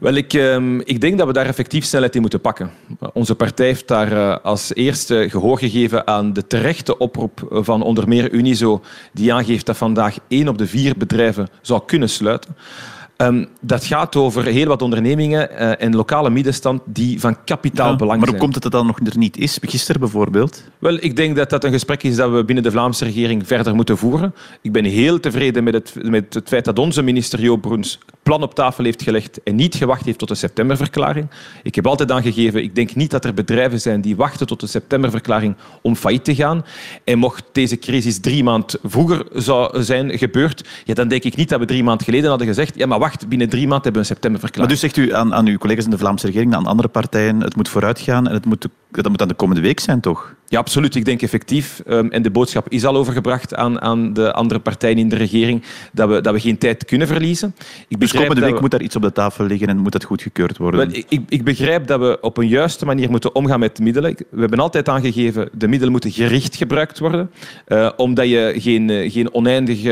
Wel, 0.00 0.14
ik, 0.14 0.32
um, 0.32 0.80
ik 0.80 1.00
denk 1.00 1.18
dat 1.18 1.26
we 1.26 1.32
daar 1.32 1.46
effectief 1.46 1.84
snelheid 1.84 2.14
in 2.14 2.20
moeten 2.20 2.40
pakken. 2.40 2.70
Onze 3.12 3.34
partij 3.34 3.66
heeft 3.66 3.88
daar 3.88 4.40
als 4.40 4.74
eerste 4.74 5.26
gehoor 5.30 5.58
gegeven 5.58 6.06
aan 6.06 6.32
de 6.32 6.46
terechte 6.46 6.98
oproep 6.98 7.48
van 7.50 7.82
onder 7.82 8.08
meer 8.08 8.30
Unizo, 8.30 8.82
die 9.12 9.34
aangeeft 9.34 9.66
dat 9.66 9.76
vandaag 9.76 10.16
één 10.28 10.48
op 10.48 10.58
de 10.58 10.66
vier 10.66 10.94
bedrijven 10.96 11.48
zou 11.60 11.82
kunnen 11.86 12.08
sluiten. 12.08 12.56
Um, 13.20 13.48
dat 13.60 13.84
gaat 13.84 14.16
over 14.16 14.44
heel 14.44 14.66
wat 14.66 14.82
ondernemingen 14.82 15.50
uh, 15.52 15.82
en 15.82 15.94
lokale 15.94 16.30
middenstand 16.30 16.82
die 16.84 17.20
van 17.20 17.44
kapitaal 17.44 17.90
ja, 17.90 17.96
belang 17.96 18.18
maar 18.18 18.28
zijn. 18.28 18.30
hoe 18.30 18.40
komt 18.40 18.54
het 18.54 18.62
dat 18.62 18.72
dan 18.72 18.86
nog 18.86 18.98
er 19.04 19.18
niet 19.18 19.36
is? 19.36 19.58
Gisteren 19.62 20.00
bijvoorbeeld? 20.00 20.64
Wel, 20.78 20.96
ik 21.00 21.16
denk 21.16 21.36
dat 21.36 21.50
dat 21.50 21.64
een 21.64 21.72
gesprek 21.72 22.02
is 22.02 22.16
dat 22.16 22.30
we 22.30 22.44
binnen 22.44 22.64
de 22.64 22.70
Vlaamse 22.70 23.04
regering 23.04 23.46
verder 23.46 23.74
moeten 23.74 23.98
voeren. 23.98 24.34
Ik 24.62 24.72
ben 24.72 24.84
heel 24.84 25.20
tevreden 25.20 25.64
met 25.64 25.74
het, 25.74 25.94
met 26.02 26.34
het 26.34 26.48
feit 26.48 26.64
dat 26.64 26.78
onze 26.78 27.02
minister 27.02 27.40
Joop 27.40 27.60
Broens 27.60 27.98
plan 28.22 28.42
op 28.42 28.54
tafel 28.54 28.84
heeft 28.84 29.02
gelegd 29.02 29.42
en 29.42 29.54
niet 29.54 29.74
gewacht 29.74 30.04
heeft 30.04 30.18
tot 30.18 30.28
de 30.28 30.34
septemberverklaring. 30.34 31.26
Ik 31.62 31.74
heb 31.74 31.86
altijd 31.86 32.10
aangegeven, 32.10 32.62
ik 32.62 32.74
denk 32.74 32.94
niet 32.94 33.10
dat 33.10 33.24
er 33.24 33.34
bedrijven 33.34 33.80
zijn 33.80 34.00
die 34.00 34.16
wachten 34.16 34.46
tot 34.46 34.60
de 34.60 34.66
septemberverklaring 34.66 35.56
om 35.82 35.96
failliet 35.96 36.24
te 36.24 36.34
gaan. 36.34 36.64
En 37.04 37.18
mocht 37.18 37.44
deze 37.52 37.78
crisis 37.78 38.20
drie 38.20 38.44
maanden 38.44 38.80
vroeger 38.82 39.26
zou 39.34 39.82
zijn 39.82 40.18
gebeurd, 40.18 40.68
ja, 40.84 40.94
dan 40.94 41.08
denk 41.08 41.22
ik 41.22 41.36
niet 41.36 41.48
dat 41.48 41.60
we 41.60 41.66
drie 41.66 41.84
maanden 41.84 42.04
geleden 42.04 42.28
hadden 42.28 42.46
gezegd 42.46 42.76
ja, 42.76 42.86
maar 42.86 42.98
wacht, 42.98 43.28
binnen 43.28 43.48
drie 43.48 43.66
maanden 43.66 43.82
hebben 43.82 44.02
we 44.02 44.08
een 44.08 44.14
septemberverklaring. 44.14 44.72
Maar 44.72 44.80
dus 44.80 44.94
zegt 44.94 45.08
u 45.08 45.14
aan, 45.14 45.34
aan 45.34 45.46
uw 45.46 45.58
collega's 45.58 45.84
in 45.84 45.90
de 45.90 45.98
Vlaamse 45.98 46.26
regering, 46.26 46.54
aan 46.54 46.66
andere 46.66 46.88
partijen, 46.88 47.40
het 47.40 47.56
moet 47.56 47.68
vooruit 47.68 48.00
gaan 48.00 48.28
en 48.28 48.34
het 48.34 48.44
moet, 48.44 48.68
dat 48.90 49.08
moet 49.08 49.22
aan 49.22 49.28
de 49.28 49.34
komende 49.34 49.60
week 49.60 49.80
zijn, 49.80 50.00
toch? 50.00 50.34
Ja, 50.50 50.58
absoluut. 50.58 50.94
Ik 50.94 51.04
denk 51.04 51.22
effectief, 51.22 51.82
um, 51.88 52.10
en 52.10 52.22
de 52.22 52.30
boodschap 52.30 52.68
is 52.68 52.84
al 52.84 52.96
overgebracht 52.96 53.54
aan, 53.54 53.80
aan 53.80 54.12
de 54.12 54.32
andere 54.32 54.60
partijen 54.60 54.98
in 54.98 55.08
de 55.08 55.16
regering, 55.16 55.62
dat 55.92 56.08
we, 56.08 56.20
dat 56.20 56.34
we 56.34 56.40
geen 56.40 56.58
tijd 56.58 56.84
kunnen 56.84 57.06
verliezen. 57.06 57.54
Ik 57.88 57.98
dus 58.12 58.20
komende 58.20 58.50
week 58.50 58.60
moet 58.60 58.70
daar 58.70 58.82
iets 58.82 58.96
op 58.96 59.02
de 59.02 59.12
tafel 59.12 59.44
liggen 59.44 59.68
en 59.68 59.78
moet 59.78 59.92
dat 59.92 60.04
goedgekeurd 60.04 60.56
worden? 60.56 60.80
Wel, 60.80 61.02
ik, 61.08 61.22
ik, 61.28 61.44
begrijp 61.44 61.86
dat 61.86 62.00
we 62.00 62.18
op 62.20 62.36
een 62.36 62.48
juiste 62.48 62.84
manier 62.84 63.10
moeten 63.10 63.34
omgaan 63.34 63.60
met 63.60 63.78
middelen. 63.78 64.14
We 64.30 64.40
hebben 64.40 64.58
altijd 64.58 64.88
aangegeven, 64.88 65.48
de 65.52 65.68
middelen 65.68 65.92
moeten 65.92 66.10
gericht 66.10 66.56
gebruikt 66.56 66.98
worden, 66.98 67.30
uh, 67.68 67.90
omdat 67.96 68.28
je 68.28 68.54
geen, 68.56 68.88
uh, 68.88 69.12
geen 69.12 69.34
oneindige 69.34 69.88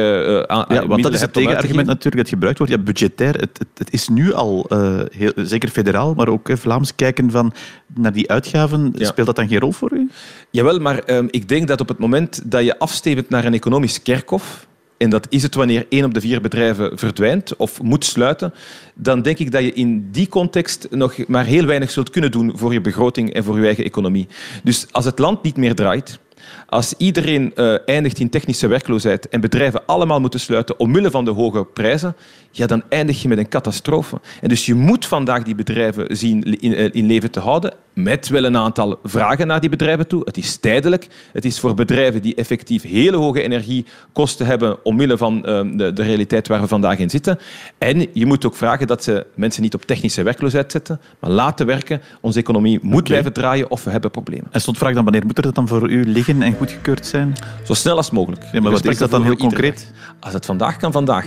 uh, 0.48 0.64
Ja, 0.68 0.86
want 0.86 1.02
dat 1.02 1.12
is 1.12 1.20
het 1.20 1.32
tegenargument 1.32 1.86
natuurlijk 1.86 2.16
dat 2.16 2.28
gebruikt 2.28 2.58
wordt. 2.58 2.72
Ja, 2.72 2.78
budgetair, 2.78 3.34
het, 3.34 3.58
het, 3.58 3.68
het 3.74 3.92
is 3.92 4.08
nu 4.08 4.32
al, 4.32 4.66
heel, 5.12 5.32
zeker 5.36 5.68
federaal, 5.68 6.14
maar 6.14 6.28
ook 6.28 6.50
Vlaams, 6.52 6.94
kijken 6.94 7.30
van, 7.30 7.52
naar 7.94 8.12
die 8.12 8.30
uitgaven. 8.30 8.92
Ja. 8.96 9.06
Speelt 9.06 9.26
dat 9.26 9.36
dan 9.36 9.48
geen 9.48 9.58
rol 9.58 9.72
voor 9.72 9.92
u? 9.92 10.10
Jawel, 10.50 10.78
maar 10.78 11.02
um, 11.06 11.28
ik 11.30 11.48
denk 11.48 11.68
dat 11.68 11.80
op 11.80 11.88
het 11.88 11.98
moment 11.98 12.50
dat 12.50 12.64
je 12.64 12.78
afstevend 12.78 13.28
naar 13.28 13.44
een 13.44 13.54
economisch 13.54 14.02
kerkhof, 14.02 14.66
en 14.98 15.10
dat 15.10 15.26
is 15.28 15.42
het 15.42 15.54
wanneer 15.54 15.86
één 15.88 16.04
op 16.04 16.14
de 16.14 16.20
vier 16.20 16.40
bedrijven 16.40 16.98
verdwijnt 16.98 17.56
of 17.56 17.82
moet 17.82 18.04
sluiten, 18.04 18.54
dan 18.94 19.22
denk 19.22 19.38
ik 19.38 19.52
dat 19.52 19.62
je 19.62 19.72
in 19.72 20.08
die 20.10 20.28
context 20.28 20.86
nog 20.90 21.26
maar 21.26 21.44
heel 21.44 21.64
weinig 21.64 21.90
zult 21.90 22.10
kunnen 22.10 22.30
doen 22.30 22.52
voor 22.54 22.72
je 22.72 22.80
begroting 22.80 23.32
en 23.32 23.44
voor 23.44 23.58
je 23.58 23.64
eigen 23.64 23.84
economie. 23.84 24.26
Dus 24.62 24.86
als 24.90 25.04
het 25.04 25.18
land 25.18 25.42
niet 25.42 25.56
meer 25.56 25.74
draait, 25.74 26.18
als 26.66 26.94
iedereen 26.96 27.52
uh, 27.56 27.74
eindigt 27.86 28.18
in 28.18 28.30
technische 28.30 28.66
werkloosheid 28.66 29.28
en 29.28 29.40
bedrijven 29.40 29.86
allemaal 29.86 30.20
moeten 30.20 30.40
sluiten 30.40 30.78
omwille 30.78 31.10
van 31.10 31.24
de 31.24 31.30
hoge 31.30 31.64
prijzen, 31.64 32.16
ja, 32.50 32.66
dan 32.66 32.82
eindig 32.88 33.22
je 33.22 33.28
met 33.28 33.38
een 33.38 33.48
catastrofe. 33.48 34.20
En 34.40 34.48
dus 34.48 34.66
je 34.66 34.74
moet 34.74 35.06
vandaag 35.06 35.42
die 35.42 35.54
bedrijven 35.54 36.16
zien 36.16 36.60
in, 36.60 36.74
eh, 36.74 36.88
in, 36.92 37.06
leven 37.06 37.30
te 37.30 37.40
houden, 37.40 37.74
met 37.92 38.28
wel 38.28 38.44
een 38.44 38.56
aantal 38.56 38.98
vragen 39.02 39.46
naar 39.46 39.60
die 39.60 39.70
bedrijven 39.70 40.06
toe. 40.06 40.22
Het 40.24 40.36
is 40.36 40.56
tijdelijk. 40.56 41.06
Het 41.32 41.44
is 41.44 41.60
voor 41.60 41.74
bedrijven 41.74 42.22
die 42.22 42.34
effectief 42.34 42.82
hele 42.82 43.16
hoge 43.16 43.42
energiekosten 43.42 44.46
hebben 44.46 44.84
omwille 44.84 45.16
van 45.16 45.36
uh, 45.36 45.42
de, 45.42 45.92
de, 45.92 46.02
realiteit 46.02 46.48
waar 46.48 46.60
we 46.60 46.66
vandaag 46.66 46.98
in 46.98 47.10
zitten. 47.10 47.38
En 47.78 48.06
je 48.12 48.26
moet 48.26 48.46
ook 48.46 48.56
vragen 48.56 48.86
dat 48.86 49.04
ze 49.04 49.26
mensen 49.34 49.62
niet 49.62 49.74
op 49.74 49.84
technische 49.84 50.22
werkloosheid 50.22 50.72
zetten, 50.72 51.00
maar 51.20 51.30
laten 51.30 51.66
werken. 51.66 52.00
Onze 52.20 52.38
economie 52.38 52.78
moet 52.82 52.92
okay. 52.92 53.02
blijven 53.02 53.32
draaien 53.32 53.70
of 53.70 53.84
we 53.84 53.90
hebben 53.90 54.10
problemen. 54.10 54.46
En 54.50 54.60
stond 54.60 54.78
vraag 54.78 54.94
dan, 54.94 55.04
wanneer 55.04 55.26
moet 55.26 55.36
er 55.36 55.42
dat 55.42 55.54
dan 55.54 55.68
voor 55.68 55.90
u 55.90 56.04
liggen 56.04 56.27
en 56.28 56.54
goedgekeurd 56.56 57.06
zijn? 57.06 57.32
Zo 57.64 57.74
snel 57.74 57.96
als 57.96 58.10
mogelijk. 58.10 58.44
Ja, 58.52 58.60
maar 58.60 58.72
wat 58.72 58.84
is 58.84 58.98
dat 58.98 59.10
dan 59.10 59.22
heel 59.22 59.36
concreet? 59.36 59.92
Als 60.20 60.32
het 60.32 60.46
vandaag 60.46 60.76
kan, 60.76 60.92
vandaag. 60.92 61.26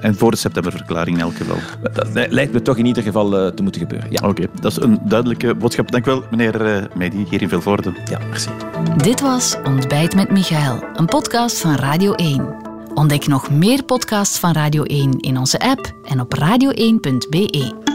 En 0.00 0.14
voor 0.14 0.30
de 0.30 0.36
septemberverklaring 0.36 1.16
in 1.16 1.22
elk 1.22 1.36
geval. 1.36 1.56
Dat 1.92 2.32
lijkt 2.32 2.52
me 2.52 2.62
toch 2.62 2.76
in 2.76 2.86
ieder 2.86 3.02
geval 3.02 3.44
uh, 3.44 3.52
te 3.52 3.62
moeten 3.62 3.80
gebeuren. 3.80 4.10
Ja. 4.10 4.18
Oké, 4.18 4.28
okay, 4.28 4.48
dat 4.60 4.70
is 4.70 4.82
een 4.82 4.98
duidelijke 5.04 5.54
boodschap. 5.54 5.90
Dank 5.90 6.06
u 6.06 6.10
wel, 6.10 6.24
meneer 6.30 6.66
uh, 6.66 6.84
Medi, 6.94 7.26
hier 7.30 7.42
in 7.42 7.48
Vilvoorde. 7.48 7.92
Ja, 8.10 8.18
merci. 8.28 8.50
Dit 8.96 9.20
was 9.20 9.56
Ontbijt 9.64 10.14
met 10.14 10.30
Michael, 10.30 10.84
een 10.94 11.06
podcast 11.06 11.60
van 11.60 11.74
Radio 11.74 12.12
1. 12.12 12.68
Ontdek 12.94 13.26
nog 13.26 13.50
meer 13.50 13.84
podcasts 13.84 14.38
van 14.38 14.52
Radio 14.52 14.82
1 14.82 15.18
in 15.18 15.38
onze 15.38 15.58
app 15.58 15.92
en 16.04 16.20
op 16.20 16.34
radio1.be. 16.34 17.89